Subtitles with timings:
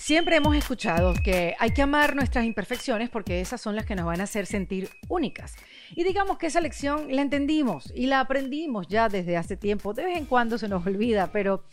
[0.00, 4.06] Siempre hemos escuchado que hay que amar nuestras imperfecciones porque esas son las que nos
[4.06, 5.56] van a hacer sentir únicas.
[5.94, 9.92] Y digamos que esa lección la entendimos y la aprendimos ya desde hace tiempo.
[9.92, 11.64] De vez en cuando se nos olvida, pero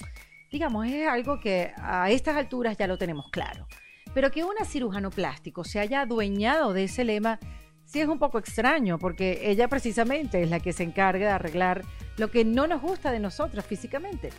[0.51, 3.65] digamos, es algo que a estas alturas ya lo tenemos claro.
[4.13, 7.39] Pero que una cirujano plástico se haya adueñado de ese lema
[7.87, 11.83] sí es un poco extraño porque ella precisamente es la que se encarga de arreglar
[12.17, 14.29] lo que no nos gusta de nosotras físicamente.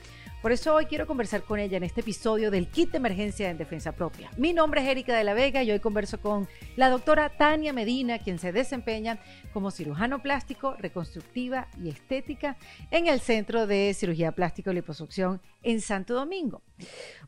[0.42, 3.58] Por eso hoy quiero conversar con ella en este episodio del kit de emergencia en
[3.58, 4.30] defensa propia.
[4.36, 6.46] Mi nombre es Erika de la Vega y hoy converso con
[6.76, 9.18] la doctora Tania Medina, quien se desempeña
[9.52, 12.56] como cirujano plástico, reconstructiva y estética
[12.92, 16.62] en el Centro de Cirugía Plástica y Liposucción en Santo Domingo.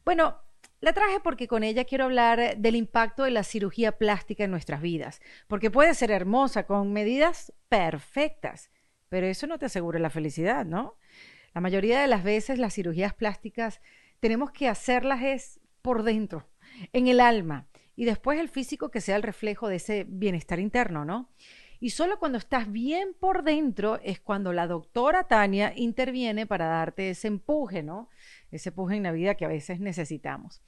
[0.05, 0.37] Bueno,
[0.81, 4.81] la traje porque con ella quiero hablar del impacto de la cirugía plástica en nuestras
[4.81, 8.71] vidas, porque puede ser hermosa con medidas perfectas,
[9.09, 10.97] pero eso no te asegura la felicidad, ¿no?
[11.53, 13.81] La mayoría de las veces las cirugías plásticas
[14.21, 16.49] tenemos que hacerlas es por dentro,
[16.93, 17.67] en el alma,
[17.97, 21.31] y después el físico que sea el reflejo de ese bienestar interno, ¿no?
[21.83, 27.11] Y solo cuando estás bien por dentro es cuando la doctora Tania interviene para darte
[27.11, 28.11] ese empuje, ¿no?
[28.51, 30.63] Ese empuje en la vida que a veces necesitamos.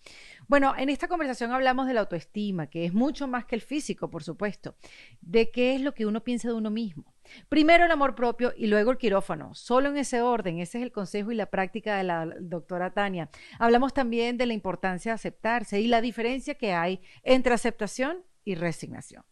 [0.49, 4.11] Bueno, en esta conversación hablamos de la autoestima, que es mucho más que el físico,
[4.11, 4.75] por supuesto,
[5.21, 7.15] de qué es lo que uno piensa de uno mismo.
[7.49, 9.55] Primero el amor propio y luego el quirófano.
[9.55, 13.31] Solo en ese orden, ese es el consejo y la práctica de la doctora Tania.
[13.59, 18.55] Hablamos también de la importancia de aceptarse y la diferencia que hay entre aceptación y
[18.55, 19.25] resignación.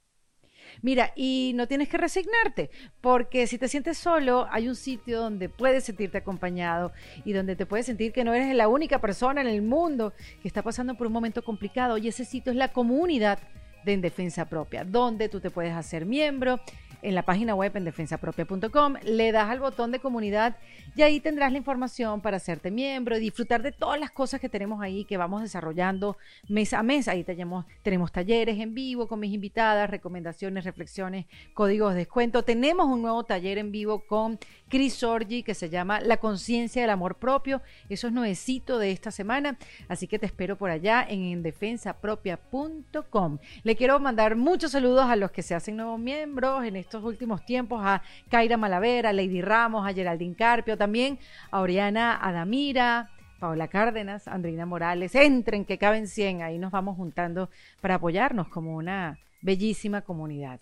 [0.83, 5.49] Mira, y no tienes que resignarte, porque si te sientes solo, hay un sitio donde
[5.49, 6.93] puedes sentirte acompañado
[7.25, 10.13] y donde te puedes sentir que no eres la única persona en el mundo
[10.43, 11.99] que está pasando por un momento complicado.
[11.99, 13.39] Y ese sitio es la comunidad
[13.85, 16.61] de En Defensa Propia, donde tú te puedes hacer miembro
[17.03, 20.57] en la página web en defensapropia.com, le das al botón de comunidad
[20.97, 24.49] y ahí tendrás la información para hacerte miembro y disfrutar de todas las cosas que
[24.49, 26.17] tenemos ahí que vamos desarrollando
[26.49, 27.09] mes a mes.
[27.09, 32.43] Ahí tenemos, tenemos talleres en vivo con mis invitadas, recomendaciones, reflexiones, códigos de descuento.
[32.43, 34.39] Tenemos un nuevo taller en vivo con
[34.71, 37.61] Chris Orgi que se llama La conciencia del amor propio.
[37.91, 39.59] Eso es nuevecito de esta semana,
[39.89, 43.39] así que te espero por allá en defensapropia.com.
[43.65, 47.45] Le quiero mandar muchos saludos a los que se hacen nuevos miembros en estos últimos
[47.45, 51.19] tiempos, a Kaira Malavera, a Lady Ramos, a Geraldine Carpio, también
[51.51, 53.11] a Oriana Adamira,
[53.41, 55.15] Paola Cárdenas, Andrina Morales.
[55.15, 56.43] Entren, que caben 100.
[56.43, 57.51] Ahí nos vamos juntando
[57.81, 60.61] para apoyarnos como una bellísima comunidad.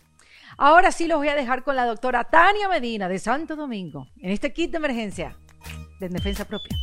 [0.61, 4.33] Ahora sí los voy a dejar con la doctora Tania Medina de Santo Domingo en
[4.33, 5.37] este kit de emergencia
[6.01, 6.77] de defensa propia.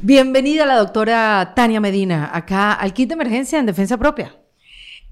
[0.00, 4.34] Bienvenida la doctora Tania Medina acá al kit de emergencia en defensa propia.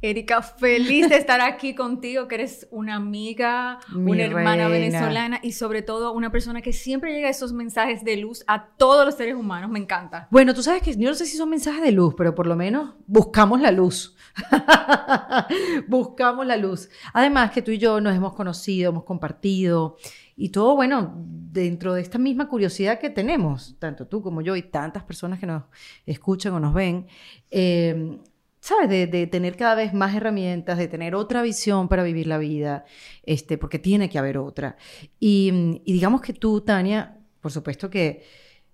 [0.04, 5.80] Erika, feliz de estar aquí contigo, que eres una amiga, una hermana venezolana y sobre
[5.80, 9.70] todo una persona que siempre llega esos mensajes de luz a todos los seres humanos.
[9.70, 10.28] Me encanta.
[10.30, 12.54] Bueno, tú sabes que yo no sé si son mensajes de luz, pero por lo
[12.54, 14.14] menos buscamos la luz.
[15.88, 16.90] buscamos la luz.
[17.14, 19.96] Además que tú y yo nos hemos conocido, hemos compartido
[20.36, 24.64] y todo, bueno, dentro de esta misma curiosidad que tenemos, tanto tú como yo y
[24.64, 25.62] tantas personas que nos
[26.04, 27.06] escuchan o nos ven.
[27.50, 28.18] Eh,
[28.64, 28.88] ¿sabes?
[28.88, 32.86] De, tener cada vez más herramientas, de tener otra visión para vivir la vida,
[33.22, 34.78] este, porque tiene que haber otra.
[35.20, 38.24] Y, digamos que tú, Tania, por supuesto que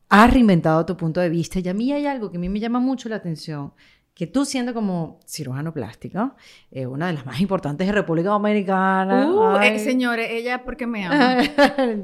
[0.09, 2.61] has reinventado tu punto de vista y a mí hay algo que a mí me
[2.61, 3.73] llama mucho la atención,
[4.15, 6.37] que tú siendo como cirujano plástico,
[6.71, 9.29] eh, una de las más importantes de República Dominicana.
[9.29, 11.43] Uh, eh, señores, ella porque me ama.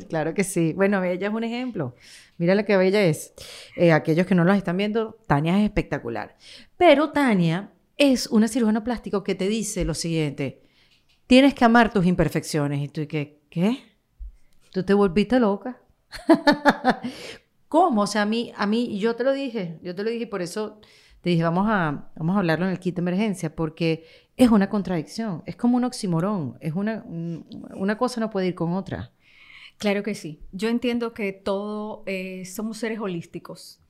[0.09, 0.73] claro que sí.
[0.73, 1.95] Bueno, ella es un ejemplo.
[2.37, 3.33] Mira lo que bella es.
[3.77, 6.37] Eh, aquellos que no los están viendo, Tania es espectacular.
[6.77, 10.63] Pero Tania es una cirujano plástico que te dice lo siguiente,
[11.27, 12.83] tienes que amar tus imperfecciones.
[12.83, 13.41] Y tú, ¿qué?
[13.51, 13.79] ¿Qué?
[14.71, 15.81] ¿Tú te volviste loca?
[17.69, 18.03] ¿Cómo?
[18.03, 20.27] O sea, a mí, a mí, yo te lo dije, yo te lo dije y
[20.27, 20.81] por eso
[21.21, 24.05] te dije, vamos a, vamos a hablarlo en el kit de emergencia, porque
[24.37, 28.75] es una contradicción, es como un oximorón, es una, una cosa no puede ir con
[28.75, 29.13] otra.
[29.79, 30.41] Claro que sí.
[30.53, 33.81] Yo entiendo que todo, eh, somos seres holísticos.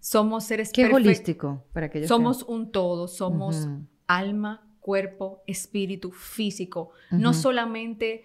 [0.00, 1.64] Somos seres ¿Qué holístico?
[1.72, 3.68] Para que somos un todo, somos
[4.06, 8.24] alma, cuerpo, espíritu, físico, no solamente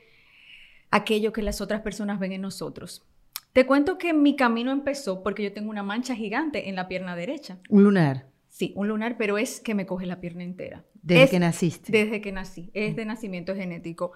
[0.92, 3.06] aquello que las otras personas ven en nosotros.
[3.54, 7.16] Te cuento que mi camino empezó porque yo tengo una mancha gigante en la pierna
[7.16, 7.60] derecha.
[7.70, 8.28] Un lunar.
[8.48, 10.86] Sí, un lunar, pero es que me coge la pierna entera.
[11.02, 11.92] Desde que naciste.
[11.92, 14.12] Desde que nací, es de nacimiento genético.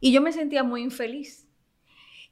[0.00, 1.45] Y yo me sentía muy infeliz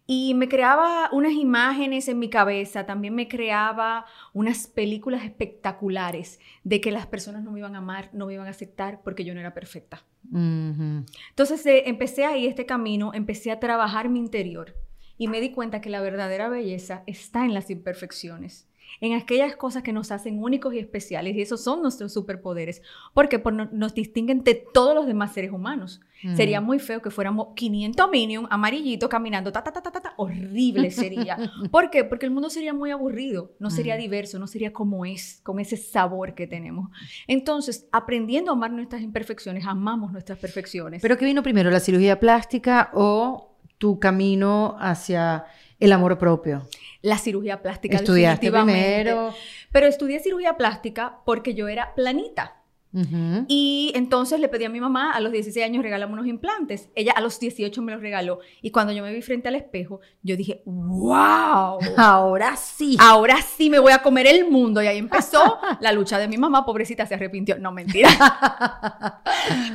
[0.06, 4.04] y me creaba unas imágenes en mi cabeza, también me creaba
[4.34, 8.46] unas películas espectaculares de que las personas no me iban a amar, no me iban
[8.46, 10.04] a aceptar porque yo no era perfecta.
[10.30, 14.74] Entonces eh, empecé ahí este camino, empecé a trabajar mi interior
[15.16, 18.68] y me di cuenta que la verdadera belleza está en las imperfecciones.
[19.00, 22.82] En aquellas cosas que nos hacen únicos y especiales, y esos son nuestros superpoderes,
[23.12, 26.00] porque por no- nos distinguen de todos los demás seres humanos.
[26.25, 26.37] Ujú.
[26.37, 30.14] Sería muy feo que fuéramos 500 minions amarillitos caminando, ta, ta, ta, ta, ta, ta,
[30.17, 31.37] horrible sería.
[31.70, 32.05] ¿Por qué?
[32.05, 33.99] Porque el mundo sería muy aburrido, no sería Mm.
[34.00, 36.90] diverso, no sería como es, con ese sabor que tenemos.
[37.26, 41.02] Entonces, aprendiendo a amar nuestras imperfecciones, amamos nuestras perfecciones.
[41.02, 45.44] ¿Pero qué vino primero, la cirugía plástica o tu camino hacia
[45.81, 46.67] el amor propio?
[47.05, 47.97] la cirugía plástica.
[47.97, 49.35] Estudiaste primero.
[49.71, 52.62] Pero estudié cirugía plástica porque yo era planita.
[52.94, 53.44] Ujú.
[53.47, 56.88] Y entonces le pedí a mi mamá a los 16 años regalarme unos implantes.
[56.94, 58.38] Ella a los 18 me los regaló.
[58.62, 61.79] Y cuando yo me vi frente al espejo, yo dije, wow.
[61.99, 62.97] Ahora sí.
[62.99, 64.82] Ahora sí me voy a comer el mundo.
[64.82, 66.65] Y ahí empezó la lucha de mi mamá.
[66.65, 67.59] Pobrecita, se arrepintió.
[67.59, 68.09] No, mentira.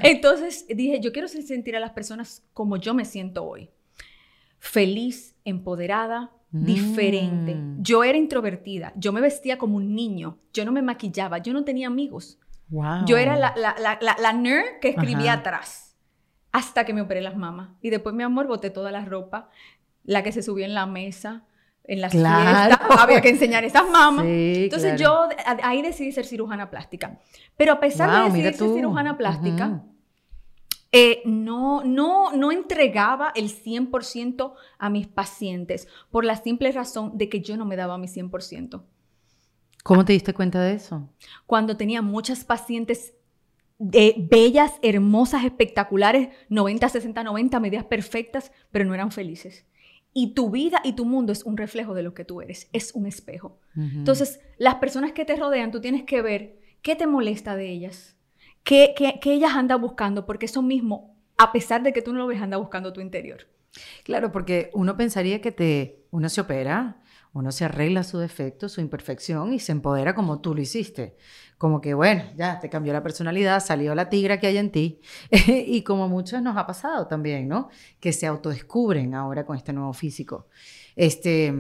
[0.02, 3.70] Entonces dije, yo quiero sentir a las personas como yo me siento hoy.
[4.58, 6.66] Feliz, empoderada, Mm.
[6.66, 7.58] diferente.
[7.80, 8.92] Yo era introvertida.
[8.96, 10.40] Yo me vestía como un niño.
[10.52, 11.38] Yo no me maquillaba.
[11.38, 12.40] Yo no tenía amigos.
[12.70, 13.06] Wow.
[13.06, 15.42] Yo era la, la, la, la, nerd que escribía Ajá.
[15.42, 15.96] atrás.
[16.52, 17.70] Hasta que me operé las mamas.
[17.82, 19.50] Y después, mi amor, boté toda la ropa.
[20.04, 21.44] La que se subió en la mesa.
[21.84, 22.76] En las Claro.
[22.78, 23.00] fiestas.
[23.00, 24.26] Había que enseñar esas mamas.
[24.26, 25.30] Sí, Entonces claro.
[25.32, 27.20] yo a- ahí decidí ser cirujana plástica.
[27.58, 28.76] Pero a pesar Wow, de decidir ser tú.
[28.76, 29.84] cirujana plástica.
[30.92, 37.30] Eh, no, no, no entregaba el 100% a mis pacientes por la simple razón de
[37.30, 38.84] que yo no me daba mi 100%.
[39.84, 41.10] ¿Cómo te diste cuenta de eso?
[41.46, 43.14] Cuando tenía muchas pacientes
[43.78, 49.66] de bellas, hermosas, espectaculares, 90, 60, 90, medidas perfectas, pero no eran felices.
[50.14, 52.94] Y tu vida y tu mundo es un reflejo de lo que tú eres, es
[52.94, 53.60] un espejo.
[53.76, 54.00] Ujú.
[54.00, 58.18] Entonces, las personas que te rodean, tú tienes que ver qué te molesta de ellas,
[58.64, 62.20] qué, qué- qué ellas andan buscando, porque eso mismo, a pesar de que tú no
[62.20, 63.48] lo ves, anda buscando tu interior.
[64.04, 67.02] Claro, porque uno pensaría que te, uno se opera,
[67.34, 71.16] uno se arregla su defecto, su imperfección y se empodera como tú lo hiciste.
[71.58, 75.02] Como que, bueno, ya te cambió la personalidad, salió la tigra que hay en ti.
[75.48, 77.70] y como muchos nos ha pasado también, ¿no?
[78.00, 80.48] Que se autodescubren ahora con este nuevo físico.
[80.96, 81.54] Este,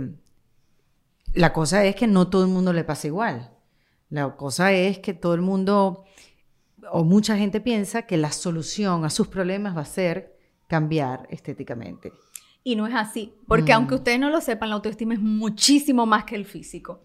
[1.34, 3.52] la cosa es que no todo el mundo le pasa igual.
[4.10, 6.04] La cosa es que todo el mundo
[6.92, 10.36] o mucha gente piensa que la solución a sus problemas va a ser
[10.68, 12.12] cambiar estéticamente.
[12.62, 13.76] Y no es así, porque Mm.
[13.76, 17.02] aunque ustedes no lo sepan, la autoestima es muchísimo más que el físico.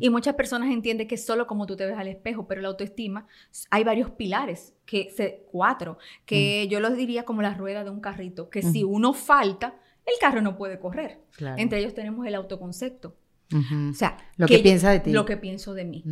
[0.00, 2.68] Y muchas personas entienden que es solo como tú te ves al espejo, pero la
[2.68, 3.26] autoestima,
[3.70, 5.96] hay varios pilares, que se, cuatro,
[6.26, 10.14] que yo los diría como la rueda de un carrito, que si uno falta, el
[10.20, 11.20] carro no puede correr.
[11.36, 11.56] Claro.
[11.58, 13.16] Entre ellos tenemos el autoconcepto.
[13.52, 13.90] Ujú.
[13.90, 15.12] O sea, Lo que yo- piensa de ti.
[15.12, 16.04] Lo que pienso de mí.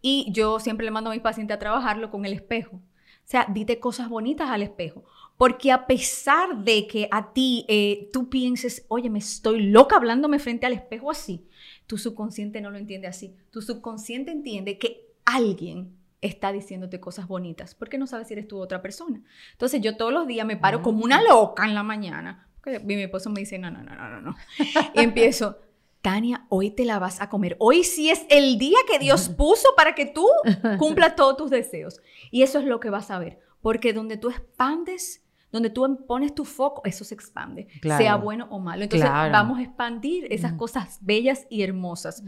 [0.00, 2.76] Y yo siempre le mando a mis pacientes a trabajarlo con el espejo.
[2.76, 5.04] O sea, dite cosas bonitas al espejo.
[5.36, 10.38] Porque a pesar de que a ti eh, tú pienses, oye, me estoy loca hablándome
[10.38, 11.46] frente al espejo así,
[11.86, 13.34] tu subconsciente no lo entiende así.
[13.50, 18.58] Tu subconsciente entiende que alguien está diciéndote cosas bonitas, porque no sabes si eres tú
[18.58, 19.22] otra persona.
[19.52, 20.82] Entonces yo todos los días me paro Ah.
[20.82, 22.46] como una loca en la mañana.
[22.62, 24.36] Porque mi esposo me dice, no, no, no, no, no.
[24.94, 25.58] Y empiezo,
[26.02, 27.56] Tania, hoy te la vas a comer.
[27.60, 30.26] Hoy sí es el día que Dios puso para que tú
[30.78, 32.00] cumplas todos tus deseos.
[32.32, 33.38] Y eso es lo que vas a ver.
[33.60, 35.22] Porque donde tú expandes,
[35.52, 38.02] donde tú pones tu foco, eso se expande, Claro.
[38.02, 38.82] sea bueno o malo.
[38.82, 39.30] Entonces Claro.
[39.32, 42.24] vamos a expandir esas cosas bellas y hermosas.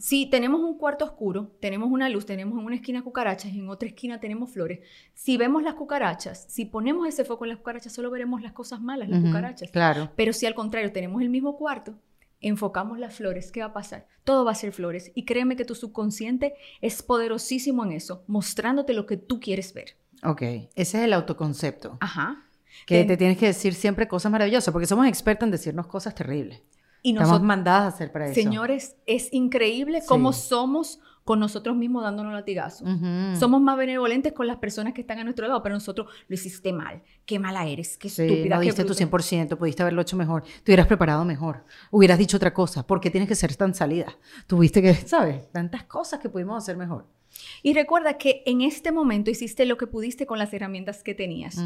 [0.00, 3.70] Si tenemos un cuarto oscuro, tenemos una luz, tenemos en una esquina cucarachas y en
[3.70, 4.80] otra esquina tenemos flores.
[5.14, 8.82] Si vemos las cucarachas, si ponemos ese foco en las cucarachas, solo veremos las cosas
[8.82, 9.70] malas, las cucarachas.
[9.70, 10.10] Claro.
[10.16, 11.94] Pero si al contrario tenemos el mismo cuarto,
[12.40, 14.06] enfocamos las flores, ¿qué va a pasar?
[14.24, 15.10] Todo va a ser flores.
[15.14, 19.96] Y créeme que tu subconsciente es poderosísimo en eso, mostrándote lo que tú quieres ver.
[20.22, 20.42] Ok.
[20.42, 21.98] Ese es el autoconcepto.
[22.00, 22.44] Ajá.
[22.86, 26.14] Que Ten- te tienes que decir siempre cosas maravillosas, porque somos expertos en decirnos cosas
[26.14, 26.62] terribles.
[27.02, 28.34] Y Estamos nosotros, mandadas a hacer para eso.
[28.34, 30.48] señores, es increíble cómo Sí.
[30.48, 32.86] somos con nosotros mismos dándonos latigazos.
[32.86, 33.36] Ujú.
[33.38, 36.72] Somos más benevolentes con las personas que están a nuestro lado, pero nosotros lo hiciste
[36.72, 37.02] mal.
[37.24, 39.04] Qué mala eres, qué Sí, estúpida, no diste tu bruta.
[39.04, 43.10] 100%, pudiste haberlo hecho mejor, te hubieras preparado mejor, hubieras dicho otra cosa, ¿por qué
[43.10, 44.16] tienes que ser tan salida?
[44.46, 45.50] Tuviste que, ¿sabes?
[45.50, 47.06] Tantas cosas que pudimos hacer mejor.
[47.62, 51.56] Y recuerda que en este momento hiciste lo que pudiste con las herramientas que tenías.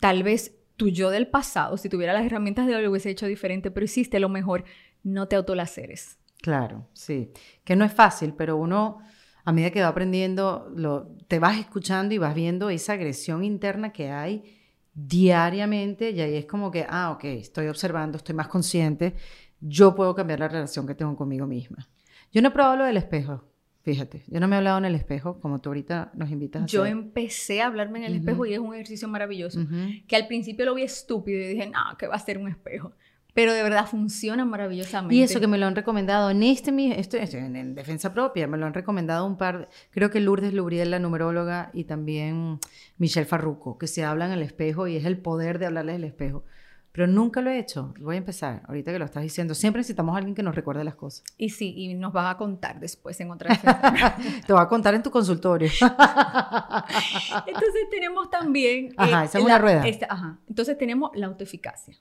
[0.00, 3.26] Tal vez tu yo del pasado, si tuviera las herramientas de hoy, lo hubiese hecho
[3.26, 4.64] diferente, pero hiciste lo mejor.
[5.02, 6.18] No te autolaceres.
[6.44, 7.32] Claro, sí.
[7.64, 8.98] Que no es fácil, pero uno,
[9.46, 13.94] a medida que va aprendiendo, lo, te vas escuchando y vas viendo esa agresión interna
[13.94, 14.44] que hay
[14.92, 19.14] diariamente y ahí es como que, ah, ok, estoy observando, estoy más consciente,
[19.58, 21.88] yo puedo cambiar la relación que tengo conmigo misma.
[22.30, 23.42] Yo no he probado lo del espejo,
[23.80, 26.66] fíjate, yo no me he hablado en el espejo como tú ahorita nos invitas a
[26.66, 29.66] Yo empecé a hablarme en el espejo y es un ejercicio maravilloso.
[30.06, 32.92] Que al principio lo vi estúpido y dije, no, que va a ser un espejo.
[33.34, 35.14] Pero de verdad funciona maravillosamente.
[35.14, 38.56] Y eso que me lo han recomendado en este, esto, en, en, defensa propia, me
[38.56, 42.60] lo han recomendado un par, creo que Lourdes Lubriel, la numeróloga, y también
[42.96, 46.44] Michelle Farruco, que se hablan al espejo y es el poder de hablarles al espejo.
[46.92, 47.92] Pero nunca lo he hecho.
[47.98, 49.54] Voy a empezar, ahorita que lo estás diciendo.
[49.54, 51.24] Siempre necesitamos a alguien que nos recuerde las cosas.
[51.36, 53.52] Y sí, y nos vas a contar después en otra
[54.46, 55.68] Te voy a contar en tu consultorio.
[55.80, 58.94] Entonces tenemos también...
[58.96, 59.82] Ajá, eh, esa es una rueda.
[60.08, 60.38] ajá.
[60.46, 61.96] Entonces tenemos la autoeficacia.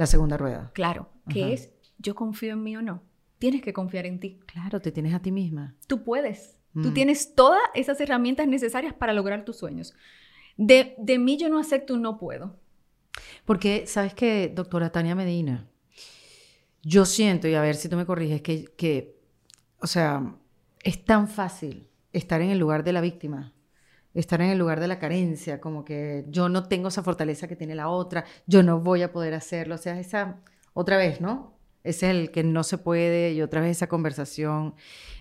[0.00, 0.70] La segunda rueda.
[0.72, 3.02] Claro, que es yo confío en mí o no.
[3.38, 4.40] Tienes que confiar en ti.
[4.46, 5.74] Claro, te tienes a ti misma.
[5.88, 6.56] Tú puedes.
[6.72, 6.94] Tú mm.
[6.94, 9.92] tienes todas esas herramientas necesarias para lograr tus sueños.
[10.56, 12.56] De, de mí yo no acepto un no puedo.
[13.44, 15.68] Porque, ¿sabes qué, doctora Tania Medina?
[16.82, 19.18] Yo siento, y a ver si tú me corriges, que, que,
[19.80, 20.34] o sea,
[20.82, 23.52] es tan fácil estar en el lugar de la víctima,
[24.14, 27.56] estar en el lugar de la carencia, como que yo no tengo esa fortaleza que
[27.56, 30.40] tiene la otra, yo no voy a poder hacerlo, o sea, esa,
[30.72, 31.58] otra vez, ¿no?
[31.82, 34.74] Es el que no se puede y otra vez esa conversación.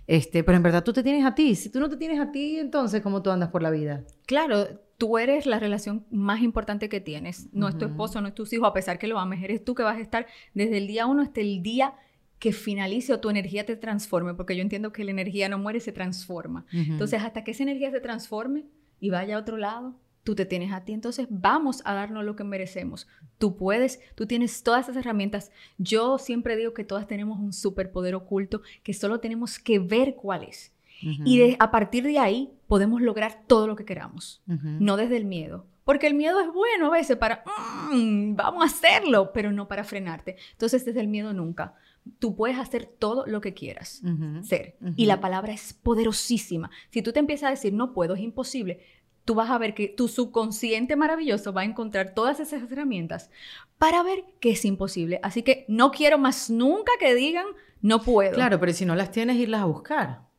[0.07, 1.55] Este, pero en verdad tú te tienes a ti.
[1.55, 4.03] Si tú no te tienes a ti, entonces, ¿cómo tú andas por la vida?
[4.25, 4.67] Claro,
[4.97, 7.47] tú eres la relación más importante que tienes.
[7.53, 9.73] No es tu esposo, no es tus hijos, a pesar que lo ames, eres tú
[9.73, 11.93] que vas a estar desde el día uno hasta el día
[12.39, 15.79] que finalice o tu energía te transforme, porque yo entiendo que la energía no muere,
[15.79, 16.65] se transforma.
[16.71, 18.65] Entonces, hasta que esa energía se transforme
[18.99, 22.35] y vaya a otro lado, tú te tienes a ti, entonces vamos a darnos lo
[22.35, 23.07] que merecemos.
[23.37, 25.51] Tú puedes, tú tienes todas esas herramientas.
[25.77, 30.43] Yo siempre digo que todas tenemos un superpoder oculto que solo tenemos que ver cuál
[30.43, 30.73] es.
[31.01, 35.65] Y a partir de ahí podemos lograr todo lo que queramos, no desde el miedo.
[35.85, 37.43] Porque el miedo es bueno a veces para,
[37.91, 40.35] mm, vamos a hacerlo, pero no para frenarte.
[40.51, 41.73] Entonces, desde el miedo nunca.
[42.17, 44.01] Tú puedes hacer todo lo que quieras
[44.43, 44.75] ser.
[44.95, 46.71] Y la palabra es poderosísima.
[46.89, 48.79] Si tú te empiezas a decir, no puedo, es imposible,
[49.25, 53.29] tú vas a ver que tu subconsciente maravilloso va a encontrar todas esas herramientas
[53.77, 55.19] para ver que es imposible.
[55.23, 57.45] Así que no quiero más nunca que digan,
[57.81, 58.33] no puedo.
[58.33, 60.29] Claro, pero si no las tienes, irlas a buscar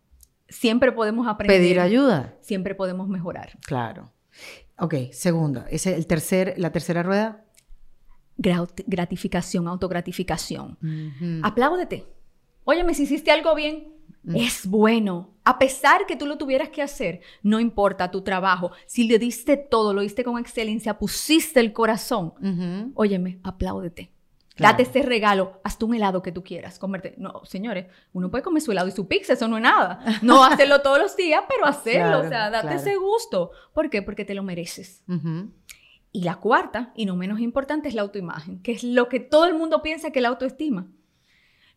[0.50, 1.56] siempre podemos aprender.
[1.56, 2.34] Pedir ayuda.
[2.40, 3.58] Siempre podemos mejorar.
[3.66, 4.12] Claro.
[4.78, 5.66] Ok, segunda.
[5.70, 7.44] ¿Ese el tercer, la tercera rueda?
[8.40, 10.78] Gratificación, autogratificación.
[11.42, 12.06] Apláudete.
[12.64, 14.37] Óyeme, si hiciste algo bien, mm.
[14.37, 15.35] es bueno.
[15.44, 18.70] A pesar que tú lo tuvieras que hacer, no importa tu trabajo.
[18.87, 22.35] Si le diste todo, lo diste con excelencia, pusiste el corazón.
[22.94, 24.12] Óyeme, apláudete.
[24.61, 27.14] Date ese regalo, hazte un helado que tú quieras, comerte.
[27.16, 30.04] No, señores, uno puede comer su helado y su pizza, eso no es nada.
[30.23, 33.52] No hacerlo todos los días, pero hacerlo, o sea, date ese gusto.
[33.73, 34.02] ¿Por qué?
[34.02, 35.02] Porque te lo mereces.
[36.12, 39.47] Y la cuarta, y no menos importante, es la autoimagen, que es lo que todo
[39.47, 40.88] el mundo piensa que es la autoestima.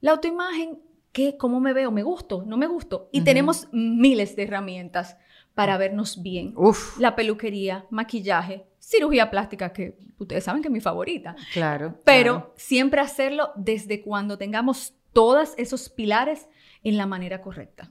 [0.01, 0.79] La autoimagen,
[1.11, 3.09] que cómo me veo, me gusto, no me gusto.
[3.11, 5.17] Y tenemos miles de herramientas
[5.53, 6.53] para vernos bien.
[6.57, 6.97] Uf.
[6.99, 11.35] La peluquería, maquillaje, cirugía plástica, que ustedes saben que es mi favorita.
[11.53, 11.99] Claro.
[12.03, 16.49] Pero siempre hacerlo desde cuando tengamos todos esos pilares
[16.83, 17.89] en la manera correcta.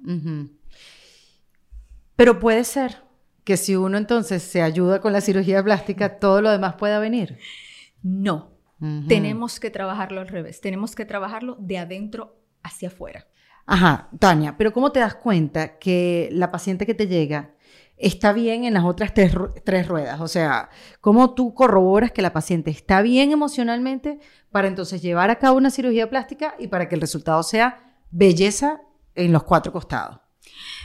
[2.17, 2.97] Pero puede ser
[3.45, 7.39] que si uno entonces se ayuda con la cirugía plástica, todo lo demás pueda venir.
[8.03, 8.51] No.
[9.07, 10.61] Tenemos que trabajarlo al revés.
[10.61, 13.29] Tenemos que trabajarlo de adentro hacia afuera.
[13.65, 17.55] Ajá, Tania, pero ¿cómo te das cuenta que la paciente que te llega
[17.97, 20.21] está bien en las otras tres, ruedas?
[20.21, 20.69] O sea,
[21.01, 24.19] ¿cómo tú corroboras que la paciente está bien emocionalmente
[24.51, 28.81] para entonces llevar a cabo una cirugía plástica y para que el resultado sea belleza
[29.15, 30.19] en los cuatro costados?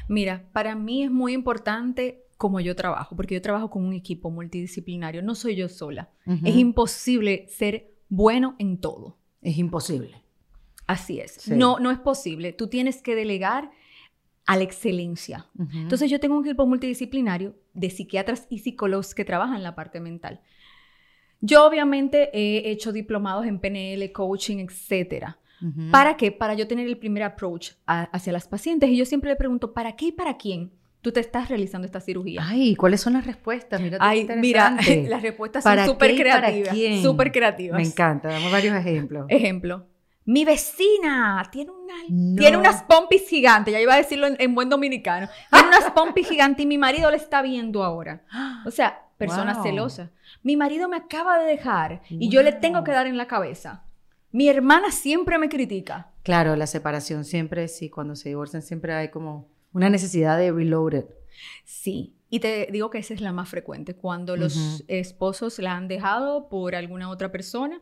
[0.08, 4.29] Mira, para mí es muy importante cómo yo trabajo, porque yo trabajo con un equipo
[4.29, 6.10] multidisciplinario, no soy yo sola.
[6.44, 9.17] Es imposible ser bueno en todo.
[9.41, 10.22] Es imposible.
[10.86, 11.50] Así es.
[11.50, 12.53] No, no es posible.
[12.53, 13.72] Tú tienes que delegar
[14.46, 15.48] a la excelencia.
[15.74, 20.00] Entonces yo tengo un equipo multidisciplinario de psiquiatras y psicólogos que trabajan en la parte
[20.00, 20.39] mental.
[21.41, 25.39] Yo obviamente he hecho diplomados en PNL, coaching, etcétera.
[25.91, 26.32] ¿Para qué?
[26.32, 28.89] Para yo tener el primer approach hacia las pacientes.
[28.89, 30.72] Y yo siempre le pregunto, ¿para qué y para quién?
[31.08, 32.42] Tú te estás realizando esta cirugía.
[32.44, 33.80] Ay, ¿cuáles son las respuestas?
[33.80, 34.76] Mira, Ay, mira,
[35.08, 36.76] las respuestas son súper creativas.
[37.02, 37.78] Súper creativas.
[37.78, 39.26] Me encanta, damos varios ejemplos.
[39.30, 39.86] Ejemplo,
[40.26, 41.94] mi vecina tiene, una,
[42.36, 46.66] tiene unas pompis gigantes, ya iba a decirlo en, buen dominicano, tiene unas pompis gigantes
[46.66, 48.26] y mi marido le está viendo ahora.
[48.66, 50.12] O sea, persona celosa.
[50.44, 53.86] Mi marido me acaba de dejar y yo le tengo que dar en la cabeza.
[54.34, 56.12] Mi hermana siempre me critica.
[56.24, 61.05] Claro, la separación siempre, sí, cuando se divorcian siempre hay como una necesidad de reloaded.
[61.63, 65.88] Sí, y te digo que esa es la más frecuente, cuando los esposos la han
[65.88, 67.81] dejado por alguna otra persona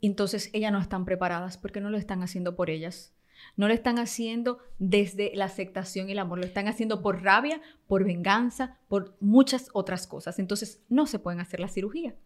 [0.00, 3.14] entonces ellas no están preparadas porque no lo están haciendo por ellas.
[3.56, 7.60] No lo están haciendo desde la aceptación y el amor, lo están haciendo por rabia,
[7.86, 10.38] por venganza, por muchas otras cosas.
[10.38, 12.16] Entonces no se pueden hacer la cirugía.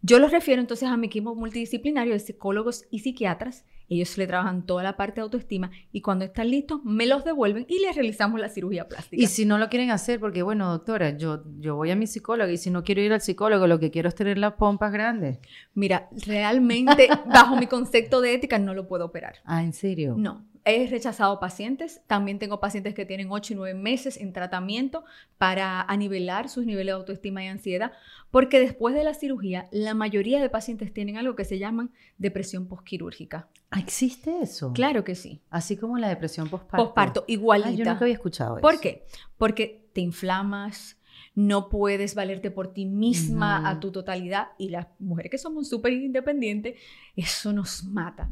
[0.00, 3.66] Yo los refiero entonces a mi equipo multidisciplinario de psicólogos y psiquiatras.
[3.88, 7.66] Ellos le trabajan toda la parte de autoestima y cuando están listos me los devuelven
[7.68, 9.22] y les realizamos la cirugía plástica.
[9.22, 12.50] Y si no lo quieren hacer, porque bueno, doctora, yo, yo voy a mi psicóloga
[12.50, 15.38] y si no quiero ir al psicólogo, lo que quiero es tener las pompas grandes.
[15.74, 19.36] Mira, realmente bajo mi concepto de ética no lo puedo operar.
[19.44, 20.14] Ah, ¿en serio?
[20.18, 22.02] No, he rechazado pacientes.
[22.06, 25.04] También tengo pacientes que tienen 8 y 9 meses en tratamiento
[25.38, 27.92] para anivelar sus niveles de autoestima y ansiedad,
[28.30, 32.66] porque después de la cirugía, la mayoría de pacientes tienen algo que se llaman depresión
[32.66, 33.48] postquirúrgica.
[33.70, 34.72] Ah, ¿Existe eso?
[34.72, 35.42] Claro que sí.
[35.50, 36.84] Así como la depresión postparto.
[36.84, 37.68] Postparto, igualita.
[37.68, 38.62] Ah, yo nunca había escuchado eso.
[38.62, 39.04] ¿Por qué?
[39.36, 40.98] Porque te inflamas,
[41.34, 45.92] no puedes valerte por ti misma a tu totalidad y las mujeres que somos súper
[45.92, 46.80] independientes,
[47.14, 48.28] eso nos mata.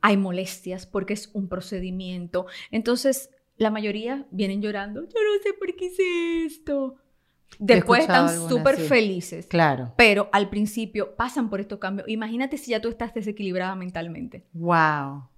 [0.00, 2.46] Hay molestias porque es un procedimiento.
[2.70, 6.96] Entonces, la mayoría vienen llorando, yo no sé por qué hice esto.
[7.58, 8.82] Después están súper sí.
[8.82, 9.46] felices.
[9.46, 9.92] Claro.
[9.96, 12.08] Pero al principio pasan por estos cambios.
[12.08, 14.44] Imagínate si ya tú estás desequilibrada mentalmente.
[14.52, 15.28] Wow.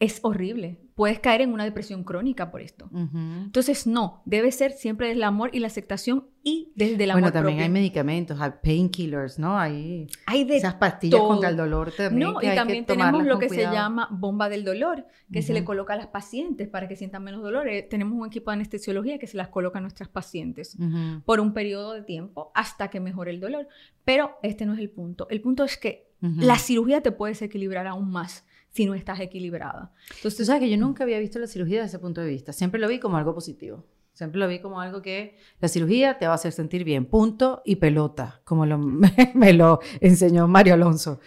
[0.00, 0.78] Es horrible.
[0.94, 2.88] Puedes caer en una depresión crónica por esto.
[2.92, 7.22] Entonces, no, debe ser siempre desde el amor y la aceptación y desde el amor
[7.22, 7.64] Bueno, también propio.
[7.64, 9.58] hay medicamentos, hay painkillers, ¿no?
[9.58, 11.28] Hay Hay de esas pastillas todo.
[11.28, 12.32] contra el dolor también.
[12.32, 13.70] No, que y hay que también tenemos lo que cuidado.
[13.70, 17.22] se llama bomba del dolor, que se le coloca a las pacientes para que sientan
[17.24, 17.68] menos dolor.
[17.68, 20.76] Eh, Tenemos un equipo de anestesiología que se las coloca a nuestras pacientes
[21.24, 23.66] por un periodo de tiempo hasta que mejore el dolor.
[24.04, 25.26] Pero este no es el punto.
[25.30, 29.92] El punto es que la cirugía te puede desequilibrar aún más si no estás equilibrada.
[30.08, 32.52] Tú Entonces, sabes que yo nunca había visto la cirugía desde ese punto de vista.
[32.52, 33.84] Siempre lo vi como algo positivo.
[34.12, 37.06] Siempre lo vi como algo que la cirugía te va a hacer sentir bien.
[37.06, 38.66] Punto y pelota, como
[39.34, 41.20] me lo enseñó Mario Alonso.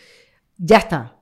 [0.57, 1.17] Ya está.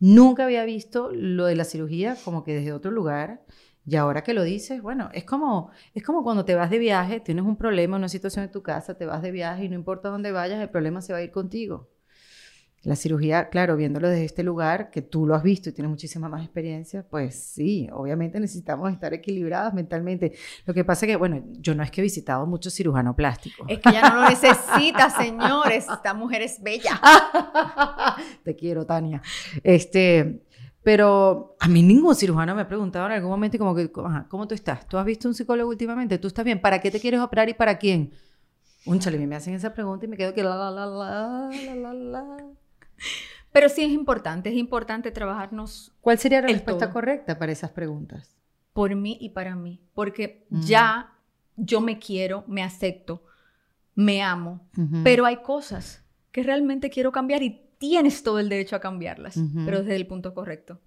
[0.00, 3.44] Nunca había visto lo de la cirugía como que desde otro lugar.
[3.86, 7.20] Y ahora que lo dices, bueno, es como, es como cuando te vas de viaje,
[7.20, 10.08] tienes un problema, una situación en tu casa, te vas de viaje y no importa
[10.08, 11.88] dónde vayas, el problema se va a ir contigo.
[12.84, 16.28] La cirugía, claro, viéndolo desde este lugar, que tú lo has visto y tienes muchísima
[16.28, 20.32] más experiencia, pues sí, obviamente necesitamos estar equilibradas mentalmente.
[20.66, 23.64] Lo que pasa es que, bueno, yo no es que he visitado muchos cirujanos plásticos.
[23.68, 25.86] es que ya no lo necesita, señores.
[25.88, 27.00] Esta mujer es bella.
[28.44, 29.22] Te quiero, Tania.
[29.62, 30.42] Este,
[30.82, 34.56] pero a mí ningún cirujano me ha preguntado en algún momento como que, ¿cómo tú
[34.56, 34.88] estás?
[34.88, 36.18] ¿Tú has visto un psicólogo últimamente?
[36.18, 36.60] ¿Tú estás bien?
[36.60, 38.12] ¿Para qué te quieres operar y para quién?
[38.86, 41.74] Un chale, me hacen esa pregunta y me quedo que la, la, la, la, la,
[41.76, 42.61] la, la.
[43.52, 46.92] Pero sí es importante, es importante trabajarnos ¿Cuál sería la respuesta todo.
[46.94, 48.36] correcta para esas preguntas?
[48.72, 50.60] por mí y para mí, porque Mm.
[50.62, 51.12] ya
[51.56, 53.22] yo me quiero, me acepto,
[53.94, 54.66] me amo,
[55.04, 59.80] pero hay cosas que realmente quiero cambiar y tienes todo el derecho a cambiarlas, pero
[59.80, 60.80] desde el punto correcto.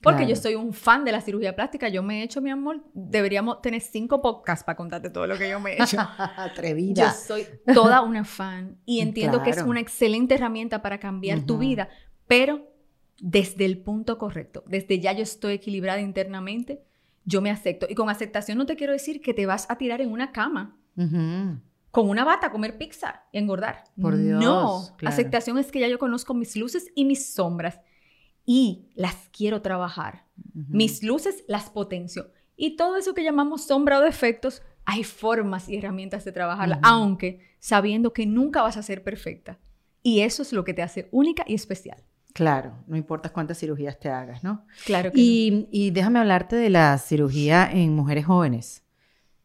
[0.00, 0.30] Porque Claro.
[0.30, 3.60] yo soy un fan de la cirugía plástica, yo me he hecho, mi amor, deberíamos
[3.62, 5.96] tener cinco podcasts para contarte todo lo que yo me he hecho.
[6.18, 7.10] Yo Atrevida.
[7.12, 11.88] soy toda una fan y entiendo que es una excelente herramienta para cambiar tu vida,
[12.28, 12.68] pero
[13.20, 16.84] desde el punto correcto, desde ya yo estoy equilibrada internamente,
[17.24, 17.86] yo me acepto.
[17.90, 20.76] Y con aceptación no te quiero decir que te vas a tirar en una cama
[21.90, 23.82] con una bata comer pizza y engordar.
[24.00, 25.12] Por Dios, No, claro.
[25.12, 27.80] aceptación es que ya yo conozco mis luces y mis sombras
[28.50, 30.24] y las quiero trabajar.
[30.54, 32.32] Mis luces las potencio.
[32.56, 37.42] Y todo eso que llamamos sombra o defectos, hay formas y herramientas de trabajarla, aunque
[37.58, 39.58] sabiendo que nunca vas a ser perfecta.
[40.02, 42.02] Y eso es lo que te hace única y especial.
[42.32, 44.64] Claro, no importa cuántas cirugías te hagas, ¿no?
[44.86, 48.82] Claro que Y, y déjame hablarte de la cirugía en mujeres jóvenes,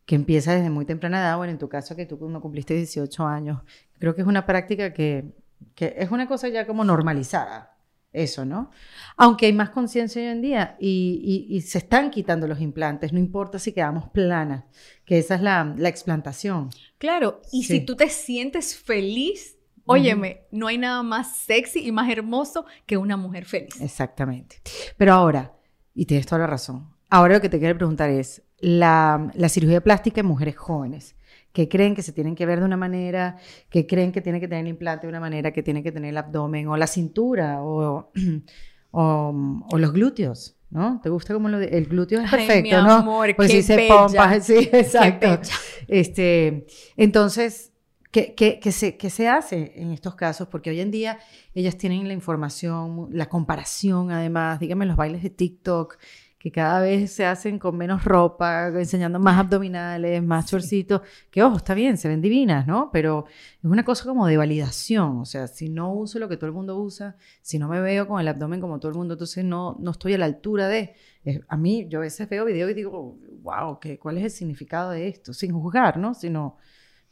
[0.05, 3.27] que empieza desde muy temprana edad, bueno, en tu caso que tú no cumpliste 18
[3.27, 3.63] años,
[3.99, 5.33] creo que es una práctica que,
[5.75, 7.72] que es una cosa ya como normalizada,
[8.13, 8.71] eso, ¿no?
[9.17, 13.11] Aunque hay más conciencia hoy en día y, y- y se están quitando los implantes,
[13.11, 14.63] no importa si quedamos planas,
[15.05, 16.69] que esa es la, la explantación.
[16.99, 17.79] Claro, y Sí.
[17.79, 22.95] si tú te sientes feliz, óyeme, no hay nada más sexy y más hermoso que
[22.97, 23.81] una mujer feliz.
[23.81, 24.61] Exactamente.
[24.97, 25.53] Pero ahora,
[25.93, 29.81] y tienes toda la razón, ahora lo que te quiero preguntar es, la, la cirugía
[29.81, 31.15] plástica en mujeres jóvenes,
[31.53, 33.37] que creen que se tienen que ver de una manera,
[33.69, 36.09] que creen que tienen que tener el implante de una manera, que tienen que tener
[36.09, 38.11] el abdomen o la cintura o,
[38.91, 40.99] o, o los glúteos, ¿no?
[41.01, 43.03] ¿Te gusta como lo de- el glúteo es Ay, perfecto, ¿no?
[43.35, 43.95] Pues qué dice bella.
[43.95, 45.39] pompas, sí, exacto.
[45.87, 46.65] Este,
[46.97, 47.71] entonces,
[48.11, 50.47] ¿qué, qué, qué se, qué se hace en estos casos?
[50.47, 51.19] Porque hoy en día
[51.53, 55.97] ellas tienen la información, la comparación, además, dígame los bailes de TikTok,
[56.43, 60.99] que cada vez se hacen con menos ropa, enseñando más abdominales, más chorcitos,
[61.31, 62.89] que ojo, está bien, se ven divinas, ¿no?
[62.91, 63.27] Pero
[63.59, 66.51] es una cosa como de validación, o sea, si no uso lo que todo el
[66.51, 69.77] mundo usa, si no me veo con el abdomen como todo el mundo, entonces no,
[69.79, 70.95] no estoy a la altura de...
[71.23, 74.31] eh, A mí, yo a veces veo videos y digo, wow, ¿qué, ¿cuál es el
[74.31, 75.33] significado de esto?
[75.33, 76.13] Sin juzgar, ¿no?
[76.13, 76.57] Sino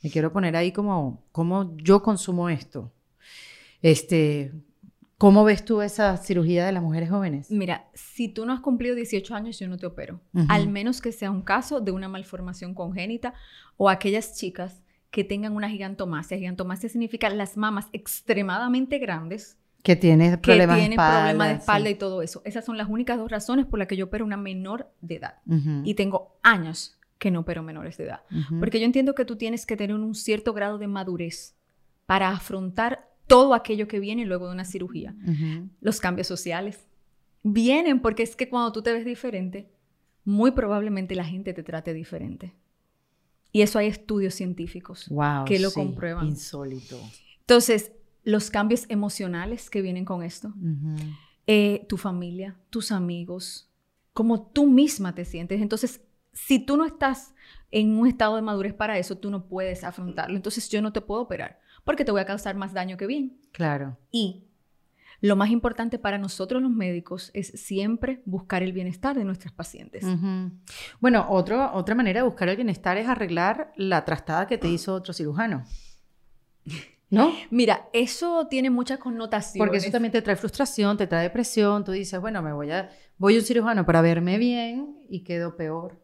[0.03, 2.91] me quiero poner ahí como, como yo consumo esto.
[3.81, 4.51] Este,
[5.21, 7.51] ¿Cómo ves tú esa cirugía de las mujeres jóvenes?
[7.51, 10.19] Mira, si tú no has cumplido 18 años, yo no te opero.
[10.47, 13.35] Al menos que sea un caso de una malformación congénita
[13.77, 14.81] o aquellas chicas
[15.11, 16.37] que tengan una gigantomasia.
[16.37, 19.59] Gigantomasia significa las mamas extremadamente grandes.
[19.83, 22.41] Que tienen problemas, de, espalda, problemas de espalda y todo eso.
[22.43, 25.35] Esas son las únicas dos razones por las que yo opero una menor de edad.
[25.83, 28.21] Y tengo años que no opero menores de edad.
[28.59, 31.53] Porque yo entiendo que tú tienes que tener un cierto grado de madurez
[32.07, 35.15] para afrontar todo aquello que viene luego de una cirugía.
[35.79, 36.85] Los cambios sociales
[37.43, 39.71] vienen porque es que cuando tú te ves diferente,
[40.25, 42.53] muy probablemente la gente te trate diferente.
[43.53, 45.09] Y eso hay estudios científicos
[45.45, 46.27] que lo comprueban.
[46.27, 46.99] Insólito.
[47.39, 47.93] Entonces,
[48.25, 50.53] los cambios emocionales que vienen con esto,
[51.47, 53.71] eh, tu familia, tus amigos,
[54.11, 55.61] como tú misma te sientes.
[55.61, 56.01] Entonces,
[56.33, 57.33] si tú no estás
[57.71, 60.35] en un estado de madurez para eso, tú no puedes afrontarlo.
[60.35, 63.37] Entonces, yo no te puedo operar porque te voy a causar más daño que bien.
[63.51, 63.97] Claro.
[64.11, 64.45] Y
[65.21, 70.03] lo más importante para nosotros los médicos es siempre buscar el bienestar de nuestros pacientes.
[70.99, 75.13] Bueno, otra manera de buscar el bienestar es arreglar la trastada que te hizo otro
[75.13, 75.63] cirujano.
[77.11, 77.33] ¿No?
[77.49, 79.59] Mira, eso tiene muchas connotaciones.
[79.59, 81.83] Porque eso también te trae frustración, te trae depresión.
[81.83, 85.57] Tú dices, bueno, me voy a, voy a un cirujano para verme bien y quedo
[85.57, 86.01] peor.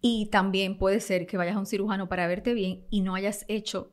[0.00, 3.44] Y también puede ser que vayas a un cirujano para verte bien y no hayas
[3.46, 3.92] hecho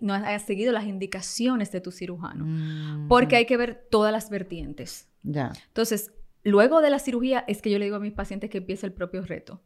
[0.00, 4.30] no hayas seguido las indicaciones de tu cirujano, mm, porque hay que ver todas las
[4.30, 5.08] vertientes.
[5.22, 5.52] Ya.
[5.68, 6.12] Entonces,
[6.42, 8.92] luego de la cirugía es que yo le digo a mis pacientes que empieza el
[8.92, 9.60] propio reto.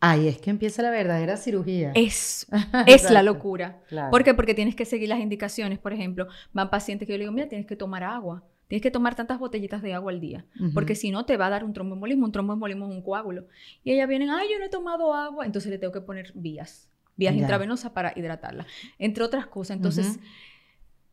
[0.00, 1.92] Ahí es que empieza la verdadera cirugía.
[1.94, 2.46] Es,
[2.86, 3.82] es la locura.
[4.10, 4.34] ¿Por qué?
[4.34, 5.78] Porque tienes que seguir las indicaciones.
[5.78, 8.44] Por ejemplo, van pacientes que yo le digo, mira, tienes que tomar agua.
[8.68, 11.50] Tienes que tomar tantas botellitas de agua al día, porque si no te va a
[11.50, 12.26] dar un tromboembolismo.
[12.26, 13.46] Un tromboembolismo es un coágulo.
[13.84, 16.90] Y ellas vienen, ay, yo no he tomado agua, entonces le tengo que poner vías
[17.16, 18.66] vías intravenosas para hidratarla,
[18.98, 19.76] entre otras cosas.
[19.76, 20.18] Entonces,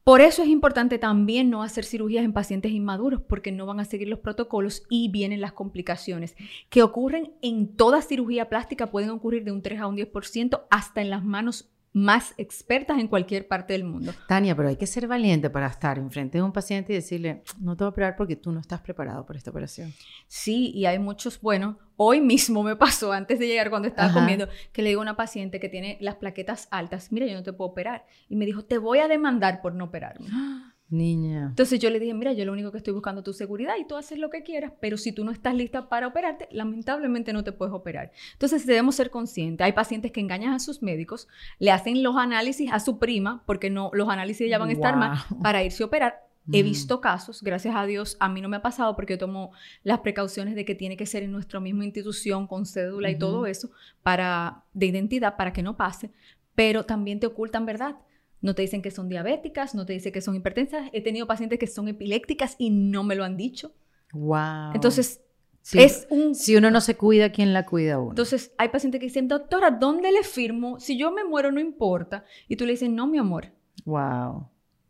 [0.04, 3.86] por eso es importante también no hacer cirugías en pacientes inmaduros, porque no van a
[3.86, 6.36] seguir los protocolos y vienen las complicaciones
[6.70, 11.02] que ocurren en toda cirugía plástica, pueden ocurrir de un 3 a un 10%, hasta
[11.02, 14.14] en las manos más expertas en cualquier parte del mundo.
[14.28, 17.78] Tania, pero hay que ser valiente para estar enfrente de un paciente y decirle, no
[17.78, 19.94] te voy a operar porque tú no estás preparado para esta operación.
[20.28, 24.50] Sí, y hay muchos, bueno, hoy mismo me pasó, antes de llegar cuando estaba comiendo,
[24.72, 27.54] que le digo a una paciente que tiene las plaquetas altas, mira, yo no te
[27.54, 28.06] puedo operar.
[28.28, 30.28] Y me dijo, te voy a demandar por no operarme.
[30.90, 31.48] Niña.
[31.50, 33.86] Entonces yo le dije, mira, yo lo único que estoy buscando es tu seguridad y
[33.86, 37.44] tú haces lo que quieras, pero si tú no estás lista para operarte, lamentablemente no
[37.44, 38.12] te puedes operar.
[38.34, 39.66] Entonces debemos ser conscientes.
[39.66, 43.70] Hay pacientes que engañan a sus médicos, le hacen los análisis a su prima, porque
[43.70, 46.24] no, los análisis ya van a estar mal, para irse a operar.
[46.52, 46.66] He mm.
[46.66, 50.00] visto casos, gracias a Dios, a mí no me ha pasado porque yo tomo las
[50.00, 53.72] precauciones de que tiene que ser en nuestra misma institución con cédula y todo eso
[54.02, 56.12] para de identidad para que no pase,
[56.54, 57.96] pero también te ocultan verdad.
[58.44, 60.90] No te dicen que son diabéticas, no te dicen que son hipertensas.
[60.92, 63.72] He tenido pacientes que son epilépticas y no me lo han dicho.
[64.12, 64.74] Wow.
[64.74, 65.22] Entonces,
[65.72, 66.36] es un...
[66.36, 68.10] Si uno no se cuida, ¿quién la cuida uno?
[68.10, 70.78] Entonces, hay pacientes que dicen, doctora, ¿dónde le firmo?
[70.82, 72.26] Si yo me muero, no importa.
[72.50, 73.54] Y tú le dices, no, mi amor.
[73.86, 74.50] Wow.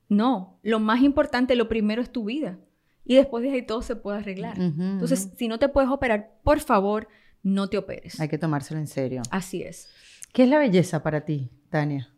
[0.09, 2.57] No, lo más importante, lo primero es tu vida.
[3.05, 4.59] Y después de ahí todo se puede arreglar.
[4.59, 7.07] Entonces, si no te puedes operar, por favor,
[7.43, 8.19] no te operes.
[8.19, 9.21] Hay que tomárselo en serio.
[9.29, 9.89] Así es.
[10.31, 12.12] ¿Qué es la belleza para ti, Tania?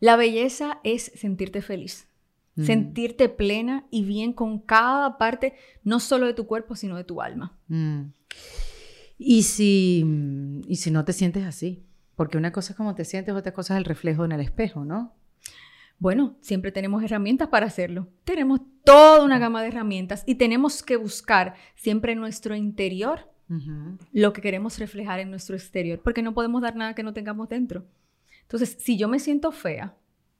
[0.00, 2.08] La belleza es sentirte feliz,
[2.56, 2.64] mm.
[2.64, 7.20] sentirte plena y bien con cada parte, no solo de tu cuerpo, sino de tu
[7.20, 7.56] alma.
[7.68, 8.06] Mm.
[9.18, 10.04] ¿Y, si,
[10.66, 11.84] y si no te sientes así,
[12.16, 14.84] porque una cosa es cómo te sientes, otra cosa es el reflejo en el espejo,
[14.84, 15.14] ¿no?
[15.98, 18.08] Bueno, siempre tenemos herramientas para hacerlo.
[18.24, 23.30] Tenemos toda una gama de herramientas y tenemos que buscar siempre en nuestro interior
[24.12, 27.48] lo que queremos reflejar en nuestro exterior, porque no podemos dar nada que no tengamos
[27.48, 27.84] dentro.
[28.50, 29.94] Entonces, si yo me siento fea,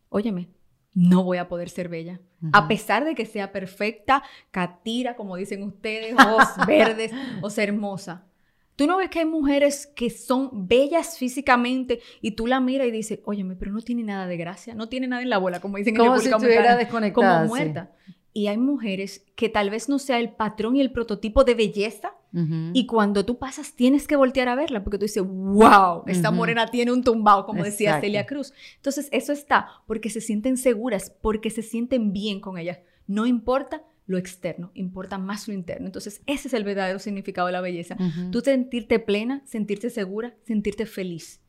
[0.09, 0.49] óyeme,
[0.95, 2.21] no voy a poder ser bella.
[2.53, 8.27] A pesar de que sea perfecta, catira, como dicen ustedes, ojos verdes, o ser hermosa.
[8.75, 12.91] Tú no ves que hay mujeres que son bellas físicamente y tú la miras y
[12.91, 15.77] dices, óyeme, pero no tiene nada de gracia, no tiene nada en la bola, como
[15.77, 17.43] dicen en Como si estuviera desconectada.
[17.43, 17.93] Como muerta.
[18.33, 22.15] Y hay mujeres que tal vez no sea el patrón y el prototipo de belleza.
[22.33, 26.67] Y cuando tú pasas, tienes que voltear a verla porque tú dices, wow, esta morena
[26.67, 28.53] tiene un tumbao, como decía Celia Cruz.
[28.77, 32.83] Entonces, eso está porque se sienten seguras, porque se sienten bien con ella.
[33.07, 35.87] No importa lo externo, importa más lo interno.
[35.87, 37.97] Entonces, ese es el verdadero significado de la belleza.
[38.31, 41.41] Tú sentirte plena, sentirte segura, sentirte feliz.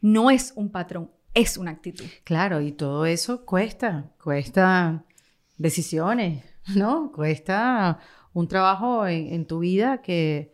[0.00, 2.04] No es un patrón, es una actitud.
[2.24, 5.04] Claro, y todo eso cuesta, cuesta
[5.56, 7.12] decisiones, ¿no?
[7.12, 8.00] Cuesta
[8.32, 10.52] un trabajo en, tu vida que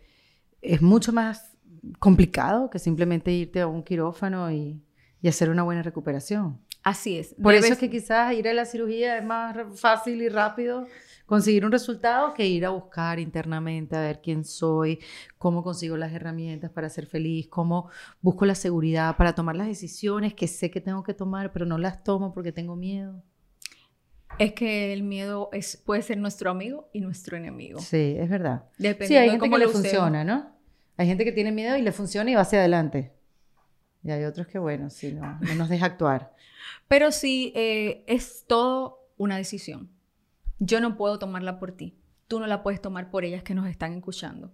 [0.63, 1.57] es mucho más
[1.99, 4.83] complicado que simplemente irte a un quirófano y,
[5.27, 6.61] hacer una buena recuperación.
[6.85, 7.35] Así es.
[7.43, 10.87] Por eso es que quizás ir a la cirugía es más fácil y rápido
[11.27, 15.01] conseguir un resultado que ir a buscar internamente, a ver quién soy,
[15.37, 17.91] cómo consigo las herramientas para ser feliz, cómo
[18.23, 21.77] busco la seguridad para tomar las decisiones que sé que tengo que tomar, pero no
[21.77, 23.21] las tomo porque tengo miedo.
[24.39, 27.81] Es que el miedo es, puede ser nuestro amigo y nuestro enemigo.
[27.81, 28.65] Sí, es verdad.
[28.79, 29.83] Dependiendo Sí, hay de gente cómo que le usemos.
[29.83, 30.51] funciona, ¿no?
[30.97, 33.13] Hay gente que tiene miedo y le funciona y va hacia adelante.
[34.03, 36.35] Y hay otros que, bueno, sí, no, no nos deja actuar.
[36.89, 39.91] Pero sí, eh, es todo una decisión.
[40.59, 41.97] Yo no puedo tomarla por ti.
[42.29, 44.51] Tú no la puedes tomar por ellas que nos están escuchando.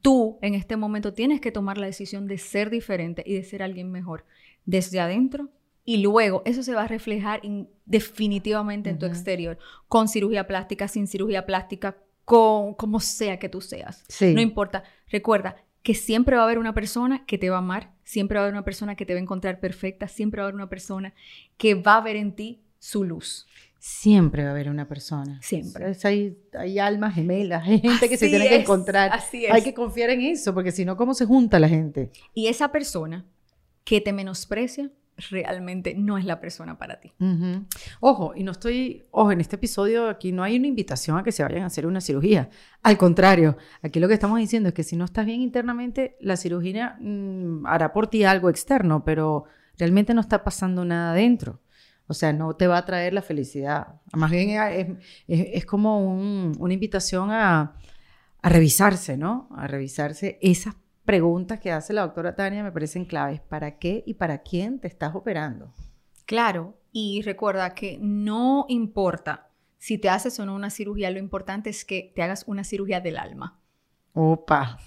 [0.00, 3.62] Tú en este momento tienes que tomar la decisión de ser diferente y de ser
[3.64, 4.24] alguien mejor
[4.64, 5.48] desde adentro
[5.92, 10.86] y luego eso se va a reflejar in- definitivamente en tu exterior, con cirugía plástica,
[10.88, 14.04] sin cirugía plástica, con como sea que tú seas.
[14.08, 14.34] Sí.
[14.34, 14.84] No importa.
[15.08, 18.42] Recuerda que siempre va a haber una persona que te va a amar, siempre va
[18.42, 20.68] a haber una persona que te va a encontrar perfecta, siempre va a haber una
[20.68, 21.12] persona
[21.56, 23.46] que va a ver en ti su luz.
[23.80, 25.40] Siempre va a haber una persona.
[25.42, 25.90] Siempre.
[25.90, 29.10] Es- Hay, hay almas gemelas, hay gente que se tiene que encontrar.
[29.12, 29.52] así es.
[29.52, 32.10] Hay que confiar en eso, porque si no, ¿cómo se junta la gente?
[32.34, 33.24] Y esa persona
[33.82, 34.90] que te menosprecia
[35.28, 37.12] realmente no es la persona para ti.
[38.00, 41.32] Ojo, y no estoy, ojo, en este episodio aquí no hay una invitación a que
[41.32, 42.48] se vayan a hacer una cirugía.
[42.82, 46.36] Al contrario, aquí lo que estamos diciendo es que si no estás bien internamente, la
[46.36, 49.44] cirugía mm, hará por ti algo externo, pero
[49.78, 51.60] realmente no está pasando nada dentro.
[52.06, 54.00] O sea, no te va a traer la felicidad.
[54.14, 54.88] Más bien es,
[55.28, 57.74] es- como un- una invitación a,
[58.42, 59.48] a revisarse, ¿no?
[59.56, 60.74] A revisarse esas
[61.10, 63.40] preguntas que hace la doctora Tania me parecen claves.
[63.40, 65.74] ¿Para qué y para quién te estás operando?
[66.24, 71.68] Claro, y recuerda que no importa si te haces o no una cirugía, lo importante
[71.68, 73.58] es que te hagas una cirugía del alma.
[74.12, 74.78] Opa,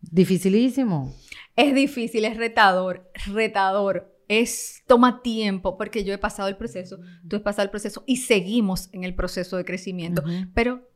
[0.00, 1.12] dificilísimo.
[1.56, 4.14] Es difícil, es retador, retador.
[4.28, 8.18] Es, toma tiempo, porque yo he pasado el proceso, tú has pasado el proceso y
[8.18, 10.22] seguimos en el proceso de crecimiento.
[10.54, 10.88] Pero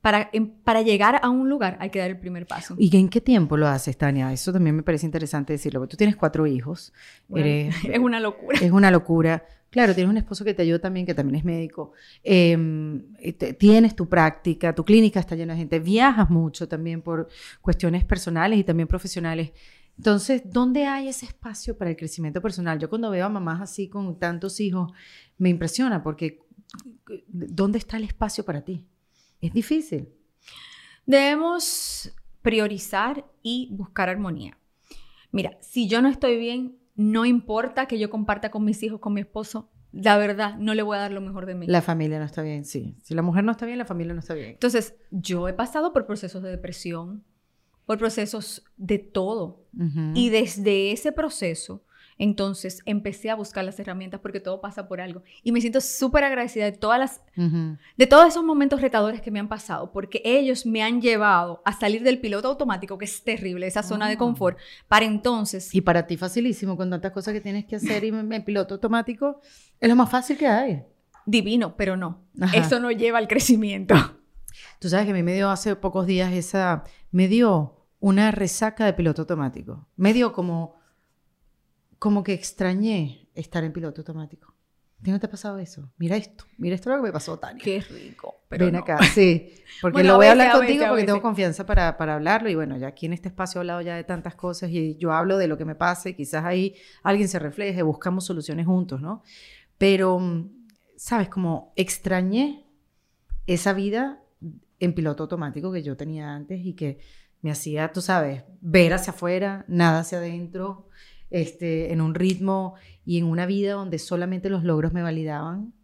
[0.00, 2.74] para, em- para llegar a un lugar hay que dar el primer paso.
[2.78, 4.32] ¿Y en qué tiempo lo haces, Tania?
[4.32, 5.86] Eso también me parece interesante decirlo.
[5.86, 6.92] Tú tienes cuatro hijos,
[7.28, 8.58] Bueno, eres, es una locura.
[8.60, 9.44] es una locura.
[9.70, 11.92] Claro, tienes un esposo que te ayuda también, que también es médico.
[12.24, 12.56] Eh,
[13.38, 15.78] te- tienes tu práctica, tu clínica está llena de gente.
[15.78, 17.28] Viajas mucho también por
[17.60, 19.52] cuestiones personales y también profesionales.
[19.98, 22.78] Entonces, ¿dónde hay ese espacio para el crecimiento personal?
[22.78, 24.92] Yo cuando veo a mamás así con tantos hijos,
[25.36, 26.40] me impresiona porque
[27.26, 28.86] ¿dónde está el espacio para ti?
[29.40, 30.08] Es difícil.
[31.06, 34.58] Debemos priorizar y buscar armonía.
[35.30, 39.14] Mira, si yo no estoy bien, no importa que yo comparta con mis hijos, con
[39.14, 41.66] mi esposo, la verdad, no le voy a dar lo mejor de mí.
[41.66, 42.96] La familia no está bien, sí.
[43.02, 44.50] Si la mujer no está bien, la familia no está bien.
[44.50, 47.24] Entonces, yo he pasado por procesos de depresión,
[47.86, 49.64] por procesos de todo.
[50.14, 51.84] Y desde ese proceso,
[52.18, 55.22] entonces empecé a buscar las herramientas porque todo pasa por algo.
[55.42, 57.20] Y me siento súper agradecida de todas las
[57.96, 61.72] de todos esos momentos retadores que me han pasado, porque ellos me han llevado a
[61.72, 64.18] salir del piloto automático, que es terrible, esa zona de Ah.
[64.18, 65.72] confort, para entonces...
[65.74, 69.40] Y para ti facilísimo, con tantas cosas que tienes que hacer y en piloto automático,
[69.80, 70.82] es lo más fácil que hay.
[71.26, 72.22] Divino, pero no.
[72.40, 72.56] Ajá.
[72.56, 73.94] Eso no lleva al crecimiento.
[74.80, 78.84] Tú sabes que a mí me dio hace pocos días esa, me dio una resaca
[78.84, 79.86] de piloto automático.
[79.96, 80.74] Me dio como,
[81.98, 84.54] como que extrañé estar en piloto automático.
[85.00, 85.92] ¿A ti no te ha pasado eso?
[85.96, 87.62] Mira esto, mira esto lo que me pasó, Tania.
[87.62, 88.42] Qué rico.
[88.48, 88.80] Pero Ven no.
[88.80, 89.52] acá, sí.
[89.80, 92.14] Porque Bueno, lo voy a veces, hablar a contigo veces, porque tengo confianza para, para
[92.14, 92.48] hablarlo.
[92.48, 95.12] Y bueno, ya aquí en este espacio he hablado ya de tantas cosas y yo
[95.12, 99.00] hablo de lo que me pasa y quizás ahí alguien se refleje, buscamos soluciones juntos,
[99.00, 99.22] ¿no?
[99.76, 100.20] Pero,
[100.96, 101.28] ¿sabes?
[101.28, 102.66] Como extrañé
[103.46, 104.20] esa vida
[104.80, 106.98] en piloto automático que yo tenía antes y que
[107.40, 110.88] me hacía, tú sabes, ver hacia afuera, nada hacia adentro,
[111.30, 115.74] este, en un ritmo y en una vida donde solamente los logros me validaban.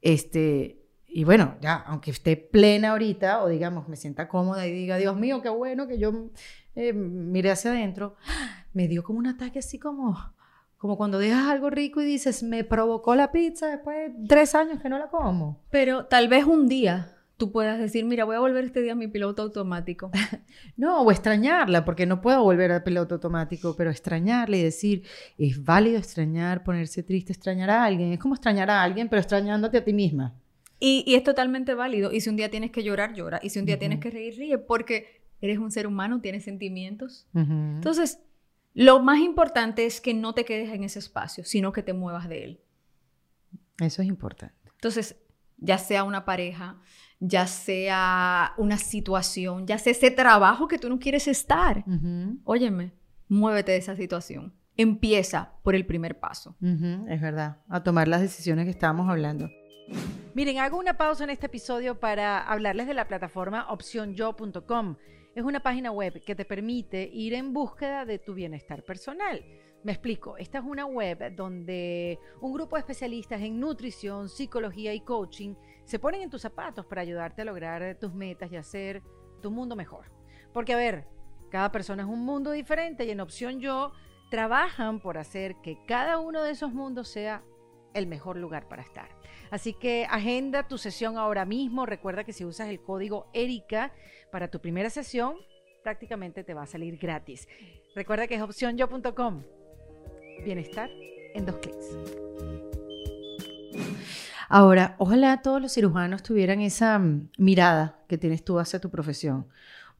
[0.00, 4.98] Este, y bueno, ya, aunque esté plena ahorita, o digamos, me sienta cómoda y diga,
[4.98, 6.30] Dios mío, qué bueno que yo
[6.74, 8.16] eh, mire hacia adentro,
[8.72, 10.16] me dio como un ataque así como,
[10.76, 14.80] como cuando dejas algo rico y dices, me provocó la pizza después de tres años
[14.82, 15.64] que no la como.
[15.70, 18.96] Pero tal vez un día tú puedas decir, mira, voy a volver este día a
[18.96, 20.10] mi piloto automático.
[20.76, 25.04] No, o extrañarla, porque no puedo volver al piloto automático, pero extrañarla y decir,
[25.38, 28.12] es válido extrañar, ponerse triste, extrañar a alguien.
[28.12, 30.34] Es como extrañar a alguien, pero extrañándote a ti misma.
[30.78, 32.12] Y, y es totalmente válido.
[32.12, 33.40] Y si un día tienes que llorar, llora.
[33.42, 33.80] Y si un día Ujú.
[33.80, 34.58] tienes que reír, ríe.
[34.58, 37.26] Porque eres un ser humano, tienes sentimientos.
[37.32, 37.52] Ujú.
[37.52, 38.18] Entonces,
[38.74, 42.28] lo más importante es que no te quedes en ese espacio, sino que te muevas
[42.28, 42.60] de él.
[43.78, 44.54] Eso es importante.
[44.74, 45.16] Entonces,
[45.56, 46.78] ya sea una pareja,
[47.20, 51.84] ya sea una situación, ya sea ese trabajo que tú no quieres estar,
[52.44, 52.92] óyeme,
[53.28, 54.54] muévete de esa situación.
[54.76, 56.56] empieza por el primer paso.
[56.60, 59.48] es verdad, a tomar las decisiones que estábamos hablando.
[60.34, 64.96] Miren, hago una pausa en este episodio para hablarles de la plataforma opcionyo.com.
[65.34, 69.42] Es una página web que te permite ir en búsqueda de tu bienestar personal.
[69.82, 75.00] Me explico, esta es una web donde un grupo de especialistas en nutrición, psicología y
[75.00, 75.54] coaching
[75.86, 79.02] se ponen en tus zapatos para ayudarte a lograr tus metas y hacer
[79.40, 80.10] tu mundo mejor.
[80.52, 81.06] Porque a ver,
[81.50, 83.92] cada persona es un mundo diferente y en Opción Yo
[84.30, 87.44] trabajan por hacer que cada uno de esos mundos sea
[87.94, 89.08] el mejor lugar para estar.
[89.50, 91.86] Así que agenda tu sesión ahora mismo.
[91.86, 93.92] Recuerda que si usas el código ERICA
[94.32, 95.36] para tu primera sesión,
[95.84, 97.48] prácticamente te va a salir gratis.
[97.94, 99.44] Recuerda que es opcionyo.com.
[100.44, 100.90] Bienestar
[101.34, 101.96] en dos clics.
[104.48, 109.46] Ahora, ojalá todos los cirujanos tuvieran esa mm, mirada que tienes tú hacia tu profesión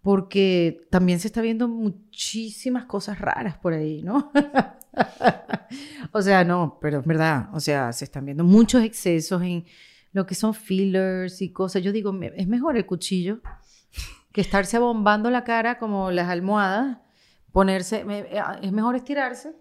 [0.07, 4.31] porque también se está viendo muchísimas cosas raras por ahí, ¿no?
[6.13, 9.65] o sea, no, pero es verdad, o sea, se están viendo muchos excesos en
[10.13, 11.83] lo que son fillers y cosas.
[11.83, 13.41] Yo digo, es mejor el cuchillo
[14.31, 16.99] que estarse bombando la cara como las almohadas,
[17.51, 18.07] ponerse,
[18.63, 19.57] es mejor estirarse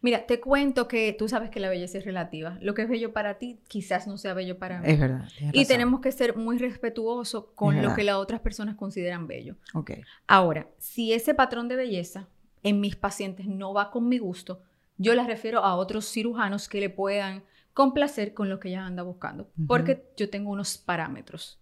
[0.00, 2.58] Mira, te cuento que tú sabes que la belleza es relativa.
[2.60, 4.90] Lo que es bello para ti quizás no sea bello para mí.
[4.90, 5.28] Es verdad.
[5.52, 9.56] Y tenemos que ser muy respetuosos con lo que las otras personas consideran bello.
[9.74, 9.92] Ok.
[10.26, 12.28] Ahora, si ese patrón de belleza
[12.62, 14.62] en mis pacientes no va con mi gusto,
[14.98, 19.02] yo las refiero a otros cirujanos que le puedan complacer con lo que ella anda
[19.02, 19.50] buscando.
[19.66, 21.58] Porque yo tengo unos parámetros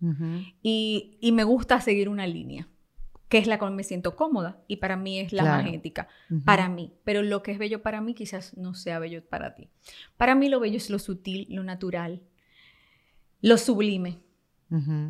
[0.62, 2.68] y, y me gusta seguir una línea
[3.28, 6.08] que es la con me siento cómoda y para mí es la magética,
[6.44, 6.92] para mí.
[7.04, 9.68] Pero lo que es bello para mí quizás no sea bello para ti.
[10.16, 12.22] Para mí lo bello es lo sutil, lo natural,
[13.40, 14.20] lo sublime.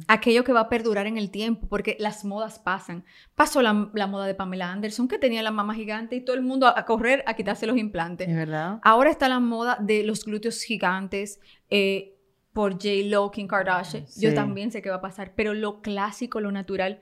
[0.09, 3.05] Aquello que va a perdurar en el tiempo, porque las modas pasan.
[3.35, 6.67] Pasó la, moda de Pamela Anderson, que tenía la mama gigante y todo el mundo
[6.67, 8.29] a, correr a quitarse los implantes.
[8.29, 8.79] Es verdad.
[8.83, 12.15] Ahora está la moda de los glúteos gigantes, eh,
[12.53, 12.89] por J.
[13.07, 14.05] Lo, Kim Kardashian.
[14.19, 17.01] Yo también sé qué va a pasar, pero lo clásico, lo natural,